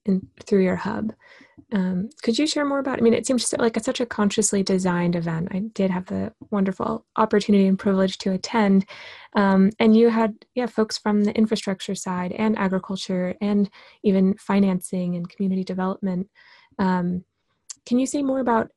[0.07, 1.13] in through your hub.
[1.75, 3.01] Um, could you share more about?
[3.01, 5.49] I mean, it seems like it's such a consciously designed event.
[5.51, 8.87] I did have the wonderful opportunity and privilege to attend,
[9.35, 13.69] um, and you had yeah folks from the infrastructure side and agriculture and
[14.05, 16.29] even financing and community development.
[16.79, 17.25] Um,
[17.85, 18.71] can you say more about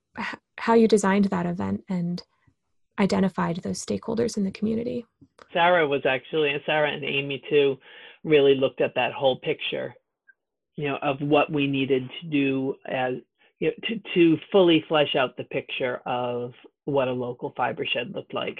[0.58, 2.24] how you designed that event and
[2.98, 5.06] identified those stakeholders in the community?
[5.54, 7.78] Sarah was actually, and Sarah and Amy too,
[8.24, 9.93] really looked at that whole picture
[10.78, 13.16] you know, of what we needed to do as
[13.60, 16.54] you know, to, to fully flesh out the picture of
[16.86, 18.60] what a local fiber shed looked like.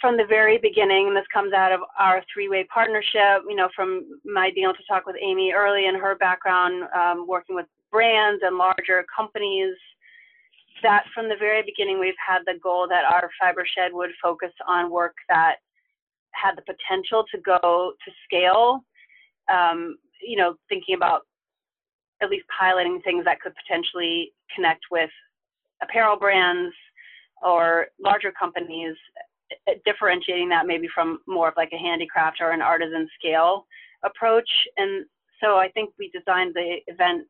[0.00, 3.42] From the very beginning, and this comes out of our three-way partnership.
[3.48, 7.26] You know, from my being able to talk with Amy early in her background, um,
[7.26, 9.74] working with brands and larger companies.
[10.84, 14.52] That from the very beginning, we've had the goal that our fiber shed would focus
[14.68, 15.56] on work that
[16.30, 18.84] had the potential to go to scale
[19.52, 21.22] um, you know, thinking about
[22.22, 25.10] at least piloting things that could potentially connect with
[25.82, 26.74] apparel brands
[27.42, 28.94] or larger companies,
[29.68, 33.66] eh, differentiating that maybe from more of like a handicraft or an artisan scale
[34.04, 34.48] approach.
[34.76, 35.06] And
[35.42, 37.26] so I think we designed the event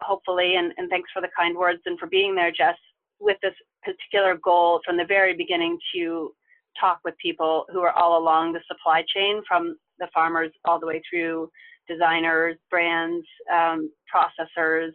[0.00, 2.76] hopefully, and, and thanks for the kind words and for being there, Jess,
[3.18, 6.32] with this particular goal from the very beginning to
[6.78, 10.86] talk with people who are all along the supply chain from the farmers all the
[10.86, 11.50] way through
[11.90, 14.92] designers, brands, um, processors,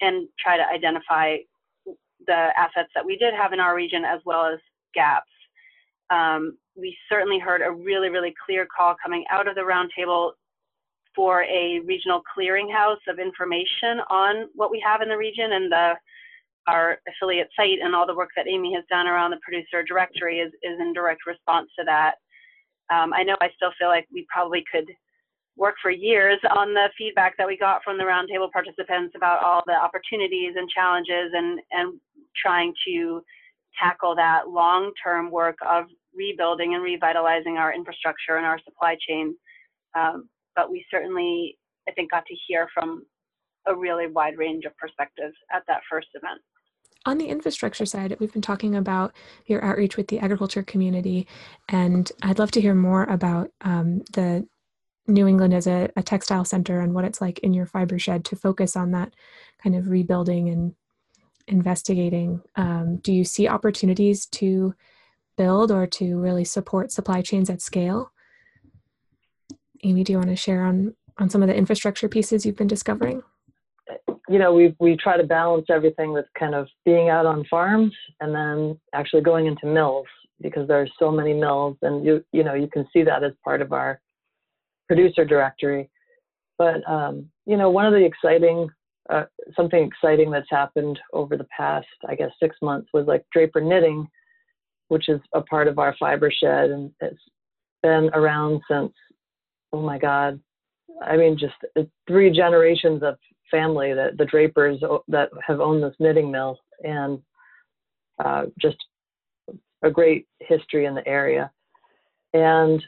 [0.00, 1.36] and try to identify
[2.26, 4.58] the assets that we did have in our region as well as
[4.94, 5.30] gaps.
[6.10, 10.32] Um, we certainly heard a really, really clear call coming out of the roundtable
[11.14, 15.94] for a regional clearinghouse of information on what we have in the region and the
[16.66, 20.38] our affiliate site and all the work that Amy has done around the producer directory
[20.38, 22.14] is, is in direct response to that.
[22.90, 24.86] Um, I know I still feel like we probably could
[25.56, 29.62] work for years on the feedback that we got from the roundtable participants about all
[29.66, 32.00] the opportunities and challenges and, and
[32.36, 33.22] trying to
[33.80, 35.84] tackle that long-term work of
[36.14, 39.34] rebuilding and revitalizing our infrastructure and our supply chain.
[39.96, 41.56] Um, but we certainly,
[41.88, 43.04] I think, got to hear from
[43.66, 46.40] a really wide range of perspectives at that first event.
[47.06, 49.12] On the infrastructure side, we've been talking about
[49.46, 51.26] your outreach with the agriculture community,
[51.68, 54.46] and I'd love to hear more about um, the
[55.06, 58.24] New England as a, a textile center and what it's like in your fiber shed
[58.26, 59.14] to focus on that
[59.62, 60.74] kind of rebuilding and
[61.46, 62.40] investigating.
[62.56, 64.74] Um, do you see opportunities to
[65.36, 68.12] build or to really support supply chains at scale?
[69.82, 72.66] Amy, do you want to share on on some of the infrastructure pieces you've been
[72.66, 73.22] discovering?
[74.28, 77.94] You know, we we try to balance everything with kind of being out on farms
[78.20, 80.06] and then actually going into mills
[80.40, 83.32] because there are so many mills, and you you know you can see that as
[83.44, 84.00] part of our
[84.86, 85.90] producer directory.
[86.58, 88.68] But um, you know, one of the exciting
[89.10, 89.24] uh,
[89.54, 94.08] something exciting that's happened over the past, I guess, six months was like Draper Knitting,
[94.88, 97.20] which is a part of our fiber shed, and it's
[97.82, 98.92] been around since,
[99.72, 100.40] oh my God,
[101.02, 103.16] I mean, just uh, three generations of
[103.50, 107.20] family that the Drapers that have owned this knitting mill, and
[108.24, 108.78] uh, just
[109.82, 111.50] a great history in the area.
[112.32, 112.82] And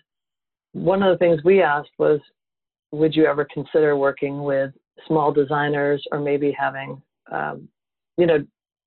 [0.77, 2.20] one of the things we asked was,
[2.93, 4.72] would you ever consider working with
[5.07, 7.01] small designers or maybe having,
[7.33, 7.68] um,
[8.18, 8.45] you know,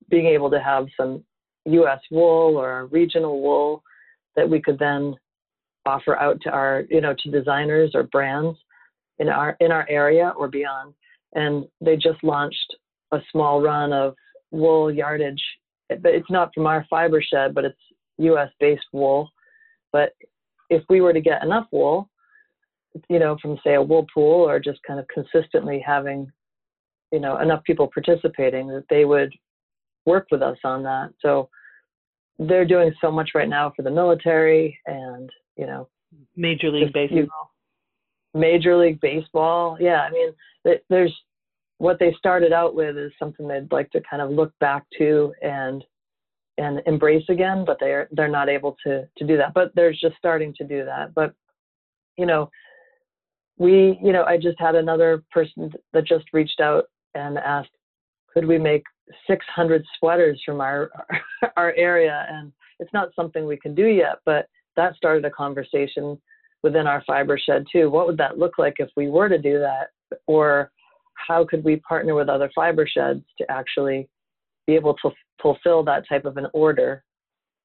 [0.08, 1.24] being able to have some
[1.66, 2.00] U.S.
[2.10, 3.82] wool or regional wool
[4.36, 5.14] that we could then
[5.84, 8.56] offer out to our, you know, to designers or brands
[9.18, 10.94] in our in our area or beyond.
[11.34, 12.76] And they just launched
[13.12, 14.14] a small run of
[14.52, 15.42] wool yardage,
[15.88, 17.78] but it's not from our fiber shed, but it's
[18.18, 18.50] U.S.
[18.60, 19.28] based wool.
[19.92, 20.12] But
[20.70, 22.08] if we were to get enough wool,
[23.08, 26.30] you know, from say a wool pool or just kind of consistently having,
[27.12, 29.32] you know, enough people participating that they would
[30.06, 31.12] work with us on that.
[31.20, 31.48] So
[32.38, 35.88] they're doing so much right now for the military and, you know,
[36.36, 37.52] Major League Baseball.
[38.34, 39.76] Major League Baseball.
[39.78, 40.02] Yeah.
[40.02, 41.14] I mean, there's
[41.78, 45.32] what they started out with is something they'd like to kind of look back to
[45.42, 45.84] and
[46.60, 49.54] and embrace again, but they're they're not able to to do that.
[49.54, 51.14] But they're just starting to do that.
[51.14, 51.34] But
[52.16, 52.50] you know,
[53.56, 56.84] we you know I just had another person that just reached out
[57.14, 57.70] and asked,
[58.32, 58.84] could we make
[59.26, 60.90] 600 sweaters from our
[61.56, 62.26] our area?
[62.30, 64.46] And it's not something we can do yet, but
[64.76, 66.20] that started a conversation
[66.62, 67.88] within our fiber shed too.
[67.88, 69.88] What would that look like if we were to do that?
[70.26, 70.70] Or
[71.14, 74.08] how could we partner with other fiber sheds to actually
[74.66, 77.02] be able to fulfill that type of an order.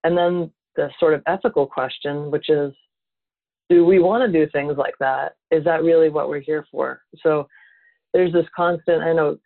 [0.04, 2.74] And then the sort of ethical question, which is,
[3.70, 5.36] do we want to do things like that?
[5.52, 7.02] Is that really what we're here for?
[7.24, 7.48] So
[8.14, 9.38] there's this constant, I know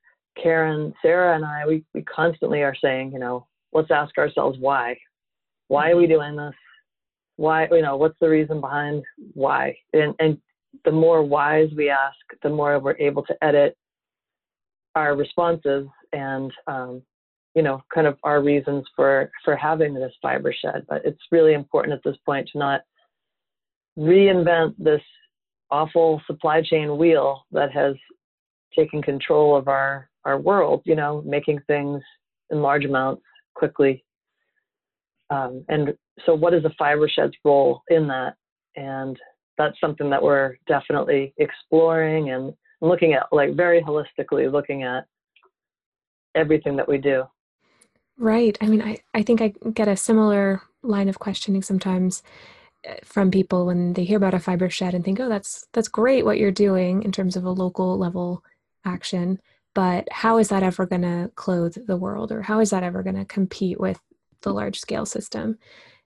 [0.42, 4.98] Karen, Sarah, and I, we, we constantly are saying, you know, let's ask ourselves why.
[5.70, 6.54] Why are we doing this?
[7.38, 9.78] Why, you know, what's the reason behind why?
[9.94, 10.38] And, and
[10.84, 13.78] the more whys we ask, the more we're able to edit
[14.96, 17.02] our responses and, um,
[17.56, 20.86] you know, kind of our reasons for, for having this fiber shed.
[20.88, 22.82] But it's really important at this point to not
[23.98, 25.02] reinvent this
[25.72, 27.96] awful supply chain wheel that has
[28.78, 32.02] taken control of our, our world, you know, making things
[32.52, 33.24] in large amounts
[33.56, 34.04] quickly.
[35.30, 35.94] Um, and
[36.26, 38.36] so, what is a fiber shed's role in that?
[38.76, 39.18] And
[39.58, 45.06] that's something that we're definitely exploring and looking at, like very holistically, looking at
[46.36, 47.24] everything that we do.
[48.20, 48.58] Right.
[48.62, 52.22] I mean, I, I think I get a similar line of questioning sometimes
[52.86, 55.90] eh, from people when they hear about a fiber shed and think, "Oh, that's that's
[55.90, 58.44] great what you're doing in terms of a local level
[58.86, 59.40] action."
[59.76, 63.04] but how is that ever going to clothe the world or how is that ever
[63.04, 64.00] going to compete with
[64.42, 65.58] the large scale system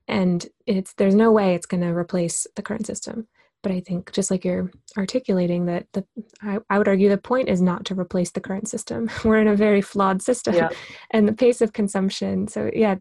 [0.07, 3.27] and it's there's no way it's going to replace the current system
[3.63, 6.05] but i think just like you're articulating that the
[6.41, 9.47] I, I, would argue the point is not to replace the current system we're in
[9.47, 10.69] a very flawed system yeah.
[11.11, 12.95] and the pace of consumption so yeah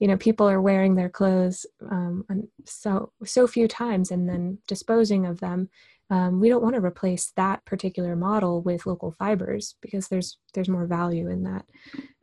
[0.00, 2.24] you know people are wearing their clothes um,
[2.64, 5.68] so so few times and then disposing of them
[6.08, 10.68] um, we don't want to replace that particular model with local fibers because there's there's
[10.68, 11.64] more value in that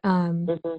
[0.04, 0.78] um, mm-hmm.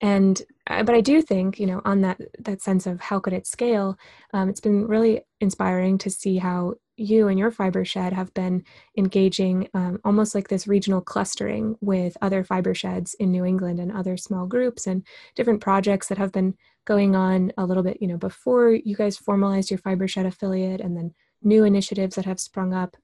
[0.00, 3.32] And uh, but i do think you know on that that sense of how could
[3.32, 3.98] it scale
[4.32, 8.64] um, it's been really inspiring to see how you and your fiber shed have been
[8.96, 13.92] engaging um, almost like this regional clustering with other fiber sheds in new england and
[13.92, 15.02] other small groups and
[15.34, 19.16] different projects that have been going on a little bit you know before you guys
[19.16, 22.96] formalized your fiber shed affiliate and then new initiatives that have sprung up.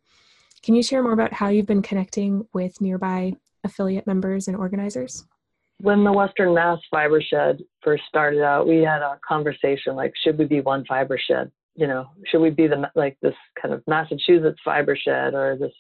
[0.63, 3.33] Can you share more about how you've been connecting with nearby
[3.65, 5.25] affiliate members and organizers?
[5.83, 10.39] When the Western Mass Fiber Shed first started out, we had a conversation like, should
[10.39, 11.51] we be one fiber shed?
[11.75, 15.73] You know, should we be the like this kind of Massachusetts fiber shed or this?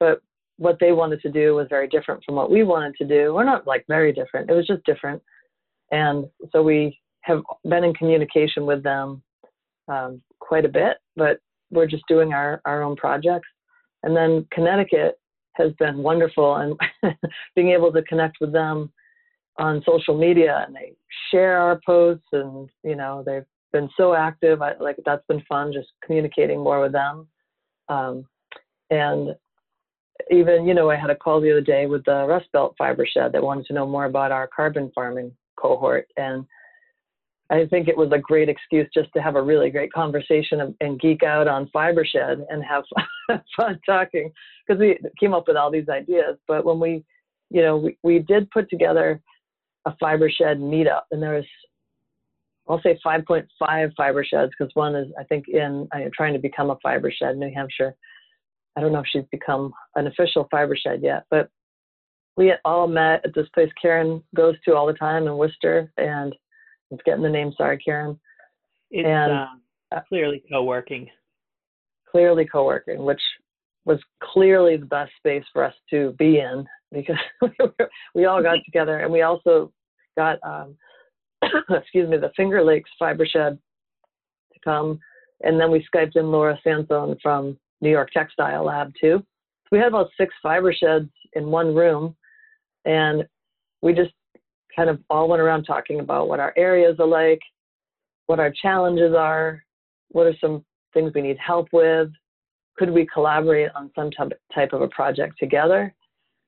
[0.00, 0.22] But
[0.56, 3.32] what they wanted to do was very different from what we wanted to do.
[3.32, 4.50] We're not like very different.
[4.50, 5.22] It was just different,
[5.92, 9.22] and so we have been in communication with them
[9.86, 10.96] um, quite a bit.
[11.14, 11.38] But
[11.70, 13.48] we're just doing our, our own projects.
[14.02, 15.18] And then Connecticut
[15.54, 17.14] has been wonderful and
[17.54, 18.92] being able to connect with them
[19.58, 20.92] on social media and they
[21.30, 24.62] share our posts and you know they've been so active.
[24.62, 27.26] I, like that's been fun just communicating more with them.
[27.88, 28.26] Um,
[28.90, 29.34] and
[30.32, 33.06] even you know i had a call the other day with the rust belt fiber
[33.06, 36.06] shed that wanted to know more about our carbon farming cohort.
[36.16, 36.44] And
[37.50, 41.00] I think it was a great excuse just to have a really great conversation and,
[41.00, 42.84] geek out on Fibershed and have
[43.56, 44.30] fun talking
[44.66, 46.36] because we came up with all these ideas.
[46.46, 47.04] But when we,
[47.50, 49.20] you know, we, we did put together
[49.88, 51.44] a fiber shed meetup, and there was,
[52.68, 56.70] I'll say 5.5 fiber sheds because one is, I think, in I'm trying to become
[56.70, 57.94] a fiber shed, New Hampshire.
[58.76, 61.48] I don't know if she's become an official fiber shed yet, but
[62.36, 66.34] we all met at this place Karen goes to all the time in Worcester, and
[66.90, 67.52] it's getting the name.
[67.56, 68.20] Sorry, Karen.
[68.90, 69.46] It's and, uh,
[69.96, 71.08] uh, clearly co-working.
[72.10, 73.20] Clearly co-working, which
[73.86, 77.16] was clearly the best space for us to be in because
[78.14, 79.72] we all got together and we also
[80.18, 80.74] got, um,
[81.70, 83.58] excuse me, the Finger Lakes Fiber Shed
[84.52, 84.98] to come.
[85.42, 89.18] And then we Skyped in Laura Sansone from New York Textile Lab too.
[89.20, 92.16] So we had about six fiber sheds in one room
[92.84, 93.24] and
[93.82, 94.10] we just
[94.74, 97.40] kind of all went around talking about what our areas are like,
[98.26, 99.62] what our challenges are,
[100.08, 100.64] what are some
[100.94, 102.08] things we need help with,
[102.78, 104.10] could we collaborate on some
[104.54, 105.94] type of a project together?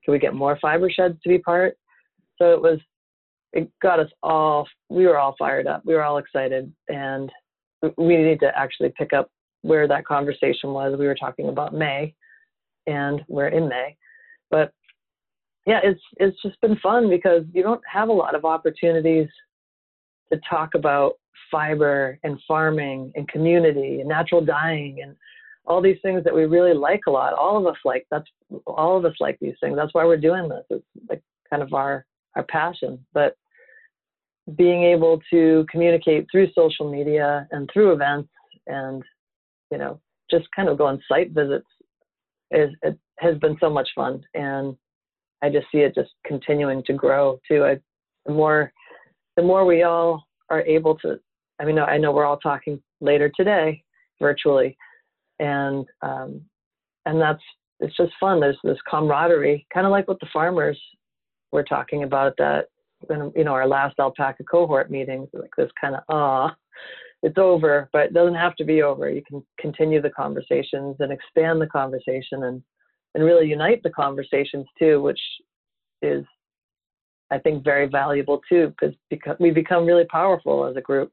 [0.03, 1.77] Could we get more fiber sheds to be part?
[2.37, 2.79] So it was,
[3.53, 5.83] it got us all, we were all fired up.
[5.85, 6.71] We were all excited.
[6.87, 7.31] And
[7.97, 9.29] we need to actually pick up
[9.61, 10.97] where that conversation was.
[10.97, 12.13] We were talking about May
[12.87, 13.95] and we're in May.
[14.49, 14.73] But
[15.65, 19.27] yeah, it's it's just been fun because you don't have a lot of opportunities
[20.31, 21.13] to talk about
[21.51, 25.15] fiber and farming and community and natural dyeing and
[25.65, 27.33] all these things that we really like a lot.
[27.33, 28.27] All of us like that's
[28.65, 29.75] all of us like these things.
[29.75, 30.63] That's why we're doing this.
[30.69, 33.05] It's like kind of our our passion.
[33.13, 33.35] But
[34.55, 38.29] being able to communicate through social media and through events
[38.67, 39.03] and
[39.71, 41.67] you know just kind of go on site visits
[42.51, 44.75] is it has been so much fun and
[45.41, 47.65] I just see it just continuing to grow too.
[47.65, 47.79] I,
[48.25, 48.71] the more,
[49.35, 51.19] the more we all are able to.
[51.59, 53.83] I mean, I know we're all talking later today
[54.19, 54.77] virtually,
[55.39, 56.41] and um,
[57.05, 57.41] and that's
[57.79, 58.39] it's just fun.
[58.39, 60.79] There's this camaraderie, kind of like what the farmers
[61.51, 62.65] were talking about that
[63.07, 66.55] when you know our last alpaca cohort meetings, like this kind of ah,
[67.23, 69.09] it's over, but it doesn't have to be over.
[69.09, 72.61] You can continue the conversations and expand the conversation and
[73.13, 75.19] and really unite the conversations too, which
[76.01, 76.25] is
[77.31, 78.95] I think very valuable too because
[79.39, 81.11] we become really powerful as a group.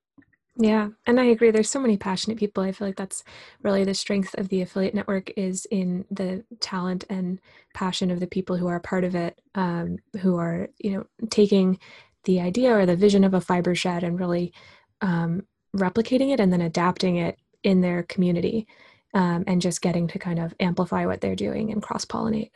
[0.61, 1.53] Yeah, and I agree.
[1.53, 2.65] There's so many passionate people.
[2.65, 3.23] I feel like that's
[3.63, 7.39] really the strength of the affiliate network is in the talent and
[7.75, 11.79] passion of the people who are part of it, um, who are you know taking
[12.25, 14.53] the idea or the vision of a fiber shed and really
[15.01, 15.43] um,
[15.77, 18.67] replicating it and then adapting it in their community,
[19.15, 22.51] um, and just getting to kind of amplify what they're doing and cross pollinate.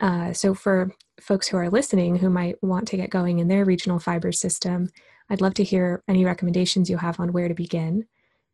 [0.00, 0.90] Uh, so for
[1.20, 4.88] folks who are listening who might want to get going in their regional fiber system
[5.30, 8.06] I'd love to hear any recommendations you have on where to begin.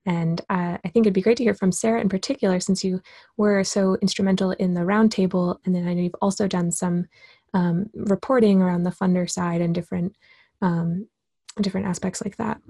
[0.07, 3.03] And uh, I think it'd be great to hear from Sarah in particular, since you
[3.37, 5.59] were so instrumental in the roundtable.
[5.65, 7.09] And then I know you've also done some
[7.53, 10.17] um, reporting around the funder side and different
[10.63, 11.09] um,
[11.61, 12.61] different aspects like that.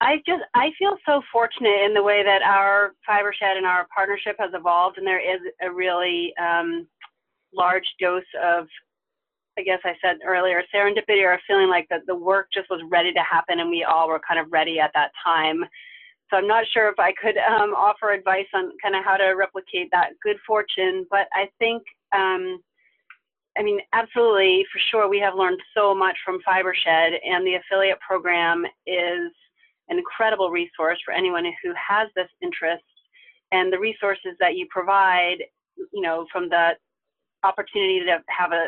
[0.00, 3.86] I just I feel so fortunate in the way that our fiber shed and our
[3.94, 6.86] partnership has evolved, and there is a really um,
[7.54, 8.66] large dose of
[9.58, 13.12] I guess I said earlier, serendipity or feeling like that the work just was ready
[13.12, 15.64] to happen and we all were kind of ready at that time.
[16.30, 19.34] So I'm not sure if I could um, offer advice on kind of how to
[19.34, 21.82] replicate that good fortune, but I think,
[22.14, 22.60] um,
[23.56, 28.00] I mean, absolutely, for sure, we have learned so much from FiberShed, and the affiliate
[28.00, 29.32] program is
[29.88, 32.82] an incredible resource for anyone who has this interest.
[33.52, 35.38] And the resources that you provide,
[35.92, 36.72] you know, from the
[37.44, 38.66] opportunity to have a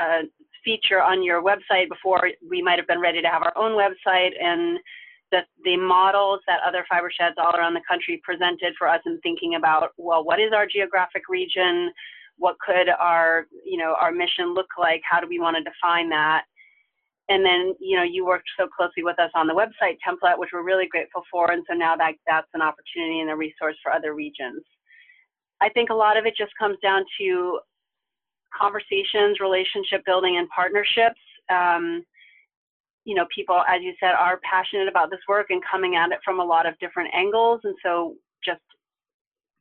[0.00, 0.22] uh,
[0.64, 4.32] feature on your website before we might have been ready to have our own website
[4.40, 4.78] and
[5.30, 9.18] the, the models that other fiber sheds all around the country presented for us in
[9.20, 11.92] thinking about, well, what is our geographic region?
[12.36, 15.02] What could our, you know, our mission look like?
[15.08, 16.44] How do we want to define that?
[17.28, 20.50] And then, you know, you worked so closely with us on the website template, which
[20.52, 21.52] we're really grateful for.
[21.52, 24.62] And so now that that's an opportunity and a resource for other regions.
[25.60, 27.60] I think a lot of it just comes down to
[28.58, 31.20] conversations, relationship building, and partnerships.
[31.50, 32.04] Um,
[33.04, 36.18] you know, people, as you said, are passionate about this work and coming at it
[36.24, 37.60] from a lot of different angles.
[37.64, 38.60] And so just,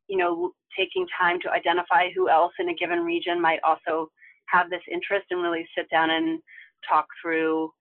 [0.07, 4.09] you know, taking time to identify who else in a given region might also
[4.47, 6.39] have this interest and really sit down and
[6.87, 7.71] talk through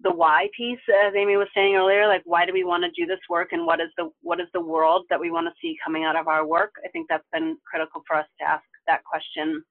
[0.00, 3.06] the why piece as amy was saying earlier like why do we want to do
[3.06, 5.76] this work and what is the what is the world that we want to see
[5.84, 9.04] coming out of our work i think that's been critical for us to ask that
[9.04, 9.62] question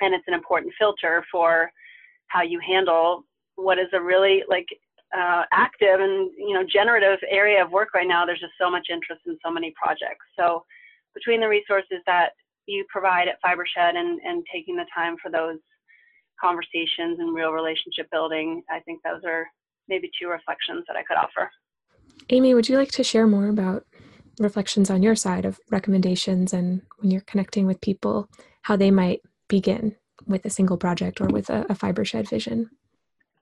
[0.00, 1.70] and it's an important filter for
[2.28, 3.24] how you handle
[3.56, 4.66] what is a really like
[5.16, 8.24] uh, active and you know generative area of work right now.
[8.26, 10.24] There's just so much interest in so many projects.
[10.38, 10.64] So
[11.14, 12.30] between the resources that
[12.66, 15.58] you provide at FiberShed and, and taking the time for those
[16.40, 19.46] conversations and real relationship building, I think those are
[19.88, 21.50] maybe two reflections that I could offer.
[22.30, 23.84] Amy, would you like to share more about
[24.38, 28.28] reflections on your side of recommendations and when you're connecting with people,
[28.62, 32.70] how they might begin with a single project or with a, a FiberShed vision?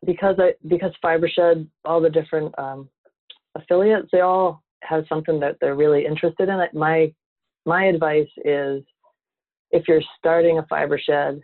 [0.05, 2.89] Because I, because FiberShed, all the different um,
[3.55, 6.61] affiliates, they all have something that they're really interested in.
[6.73, 7.13] My
[7.67, 8.83] my advice is,
[9.71, 11.41] if you're starting a FiberShed,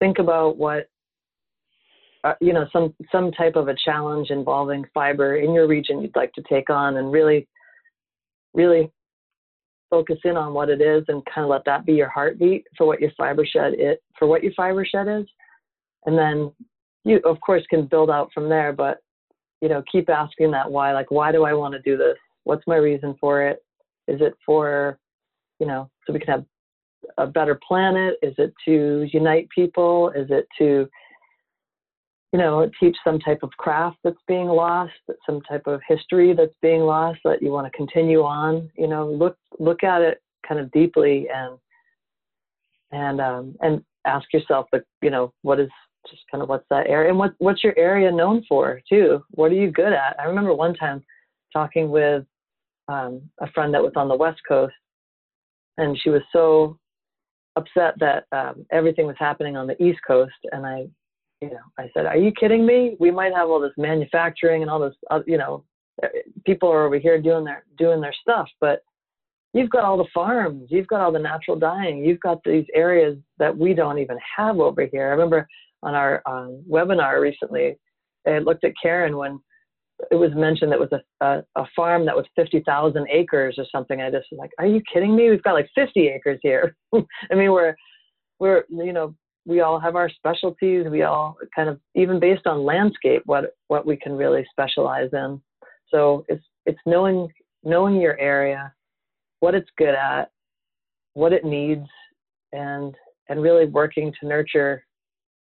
[0.00, 0.88] think about what
[2.24, 6.16] uh, you know some some type of a challenge involving fiber in your region you'd
[6.16, 7.46] like to take on, and really
[8.54, 8.90] really
[9.90, 12.86] focus in on what it is and kind of let that be your heartbeat for
[12.86, 15.26] what your fiber shed it for what your fiber shed is.
[16.06, 16.52] And then
[17.04, 18.98] you of course can build out from there but
[19.60, 22.16] you know keep asking that why like why do i want to do this?
[22.44, 23.64] What's my reason for it?
[24.08, 24.98] Is it for
[25.60, 26.44] you know so we can have
[27.18, 28.16] a better planet?
[28.22, 30.10] Is it to unite people?
[30.10, 30.88] Is it to
[32.32, 34.92] you know, teach some type of craft that's being lost,
[35.24, 38.70] some type of history that's being lost that you want to continue on.
[38.76, 41.58] You know, look look at it kind of deeply and
[42.92, 45.70] and um, and ask yourself, like, you know, what is
[46.08, 49.22] just kind of what's that area and what what's your area known for too?
[49.30, 50.16] What are you good at?
[50.18, 51.04] I remember one time
[51.52, 52.24] talking with
[52.88, 54.74] um, a friend that was on the West Coast,
[55.78, 56.78] and she was so
[57.56, 60.88] upset that um, everything was happening on the East Coast, and I
[61.40, 62.96] you know, I said, "Are you kidding me?
[62.98, 65.64] We might have all this manufacturing and all this, uh, you know,
[66.02, 66.08] uh,
[66.44, 68.80] people are over here doing their doing their stuff, but
[69.52, 73.18] you've got all the farms, you've got all the natural dyeing, you've got these areas
[73.38, 75.46] that we don't even have over here." I remember
[75.82, 77.78] on our um, webinar recently,
[78.26, 79.40] I looked at Karen when
[80.10, 84.00] it was mentioned that was a, a, a farm that was 50,000 acres or something.
[84.00, 85.30] I just was like, are you kidding me?
[85.30, 86.76] We've got like 50 acres here.
[86.94, 87.74] I mean, we're
[88.38, 89.14] we're you know
[89.46, 90.86] we all have our specialties.
[90.90, 95.40] We all kind of even based on landscape what what we can really specialize in.
[95.88, 97.28] So it's it's knowing
[97.62, 98.72] knowing your area,
[99.40, 100.30] what it's good at,
[101.14, 101.86] what it needs,
[102.52, 102.94] and
[103.28, 104.84] and really working to nurture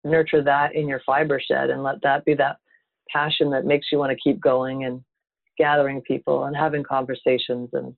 [0.04, 2.58] nurture that in your fiber shed and let that be that
[3.10, 5.02] passion that makes you want to keep going and
[5.58, 7.94] gathering people and having conversations and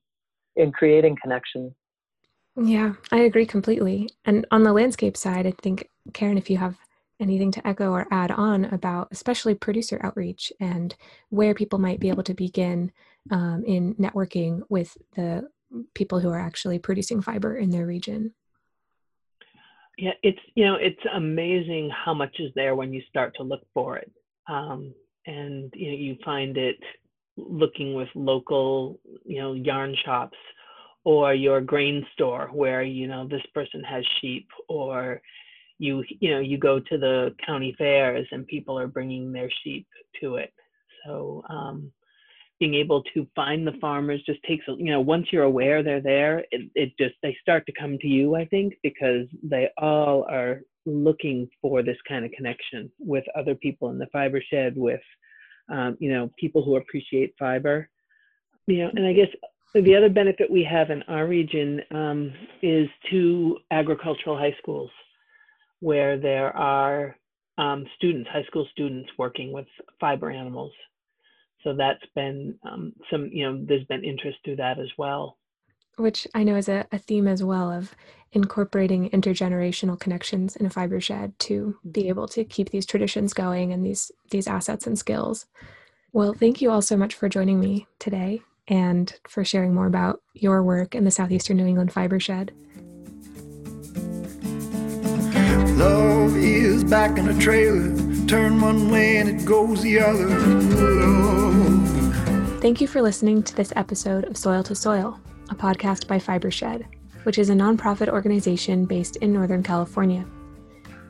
[0.56, 1.72] and creating connections.
[2.56, 4.08] Yeah, I agree completely.
[4.24, 6.76] And on the landscape side, I think Karen, if you have
[7.20, 10.94] anything to echo or add on about especially producer outreach and
[11.28, 12.90] where people might be able to begin
[13.30, 15.48] um, in networking with the
[15.94, 18.34] people who are actually producing fiber in their region.
[19.98, 23.60] Yeah, it's you know it's amazing how much is there when you start to look
[23.74, 24.10] for it,
[24.48, 24.94] um,
[25.26, 26.78] and you know you find it
[27.36, 30.38] looking with local you know yarn shops
[31.04, 35.20] or your grain store where you know this person has sheep or
[35.78, 39.86] you you know you go to the county fairs and people are bringing their sheep
[40.20, 40.52] to it.
[41.04, 41.90] So um,
[42.60, 46.44] being able to find the farmers just takes you know once you're aware they're there
[46.52, 50.60] it, it just they start to come to you i think because they all are
[50.86, 55.00] looking for this kind of connection with other people in the fiber shed with
[55.70, 57.88] um, you know people who appreciate fiber.
[58.66, 59.28] You know and i guess
[59.74, 64.90] the other benefit we have in our region um, is two agricultural high schools
[65.80, 67.16] where there are
[67.58, 69.66] um, students high school students working with
[70.00, 70.72] fiber animals.
[71.62, 75.36] So that's been um, some you know there's been interest through that as well.
[75.96, 77.94] Which i know is a, a theme as well of
[78.32, 83.72] incorporating intergenerational connections in a fiber shed to be able to keep these traditions going
[83.72, 85.46] and these these assets and skills.
[86.12, 88.40] Well thank you all so much for joining me today
[88.70, 92.52] and for sharing more about your work in the southeastern new england fiber shed
[95.76, 100.28] love is back in a trailer turn one way and it goes the other.
[102.60, 105.18] Thank you for listening to this episode of Soil to Soil,
[105.48, 106.84] a podcast by Fibershed,
[107.24, 110.24] which is a nonprofit organization based in Northern California.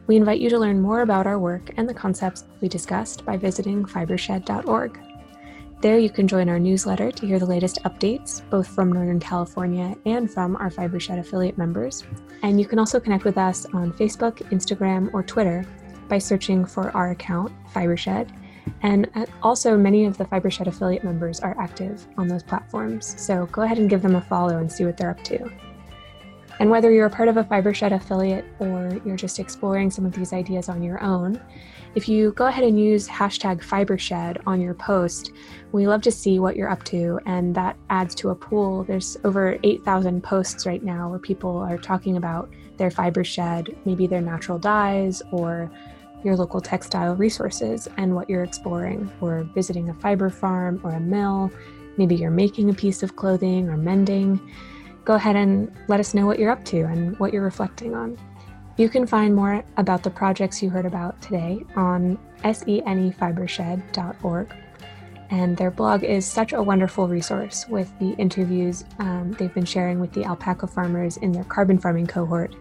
[0.06, 3.36] We invite you to learn more about our work and the concepts we discussed by
[3.36, 4.98] visiting fibershed.org.
[5.80, 9.96] There, you can join our newsletter to hear the latest updates, both from Northern California
[10.04, 12.04] and from our Fibershed affiliate members.
[12.42, 15.64] And you can also connect with us on Facebook, Instagram, or Twitter
[16.06, 18.28] by searching for our account, Fibershed.
[18.82, 23.18] And uh, also, many of the Fibershed affiliate members are active on those platforms.
[23.18, 25.50] So go ahead and give them a follow and see what they're up to.
[26.58, 30.12] And whether you're a part of a Fibershed affiliate or you're just exploring some of
[30.12, 31.40] these ideas on your own,
[31.94, 35.32] if you go ahead and use hashtag Fibershed on your post,
[35.72, 38.84] we love to see what you're up to, and that adds to a pool.
[38.84, 44.06] There's over 8,000 posts right now where people are talking about their fiber shed, maybe
[44.06, 45.70] their natural dyes or
[46.22, 51.00] your local textile resources and what you're exploring, or visiting a fiber farm or a
[51.00, 51.50] mill.
[51.96, 54.40] Maybe you're making a piece of clothing or mending.
[55.04, 58.16] Go ahead and let us know what you're up to and what you're reflecting on.
[58.80, 64.54] You can find more about the projects you heard about today on senefibershed.org.
[65.28, 70.00] And their blog is such a wonderful resource with the interviews um, they've been sharing
[70.00, 72.56] with the alpaca farmers in their carbon farming cohort,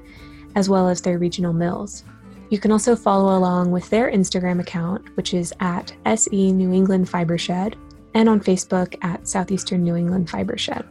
[0.55, 2.03] as well as their regional mills.
[2.49, 7.07] You can also follow along with their Instagram account, which is at SE New England
[7.07, 7.77] Fiber Shed,
[8.13, 10.83] and on Facebook at Southeastern New England Fiber Shed.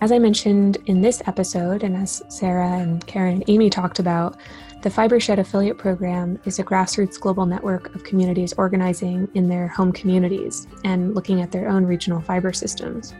[0.00, 4.36] As I mentioned in this episode, and as Sarah and Karen and Amy talked about,
[4.82, 9.92] the Fibershed affiliate program is a grassroots global network of communities organizing in their home
[9.92, 13.14] communities and looking at their own regional fiber systems.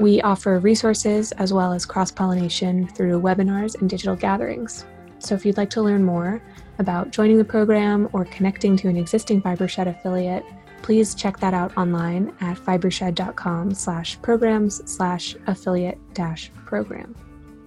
[0.00, 4.84] We offer resources as well as cross pollination through webinars and digital gatherings.
[5.20, 6.42] So if you'd like to learn more,
[6.78, 10.44] about joining the program or connecting to an existing Fibershed affiliate,
[10.82, 17.14] please check that out online at fibershed.com slash programs slash affiliate dash program.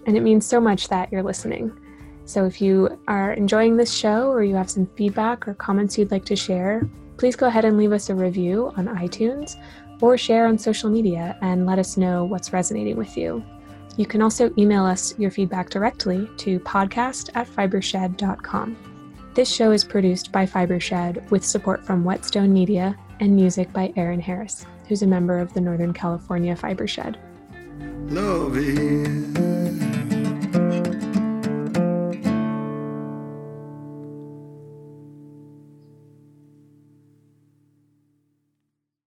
[0.05, 1.71] And it means so much that you're listening.
[2.25, 6.11] So if you are enjoying this show or you have some feedback or comments you'd
[6.11, 6.87] like to share,
[7.17, 9.55] please go ahead and leave us a review on iTunes
[10.01, 13.43] or share on social media and let us know what's resonating with you.
[13.97, 18.88] You can also email us your feedback directly to podcast at fibershed.com.
[19.39, 24.19] This show is produced by Fibershed with support from Whetstone Media and music by Aaron
[24.19, 27.15] Harris, who's a member of the Northern California Fibershed.
[28.11, 30.08] Love is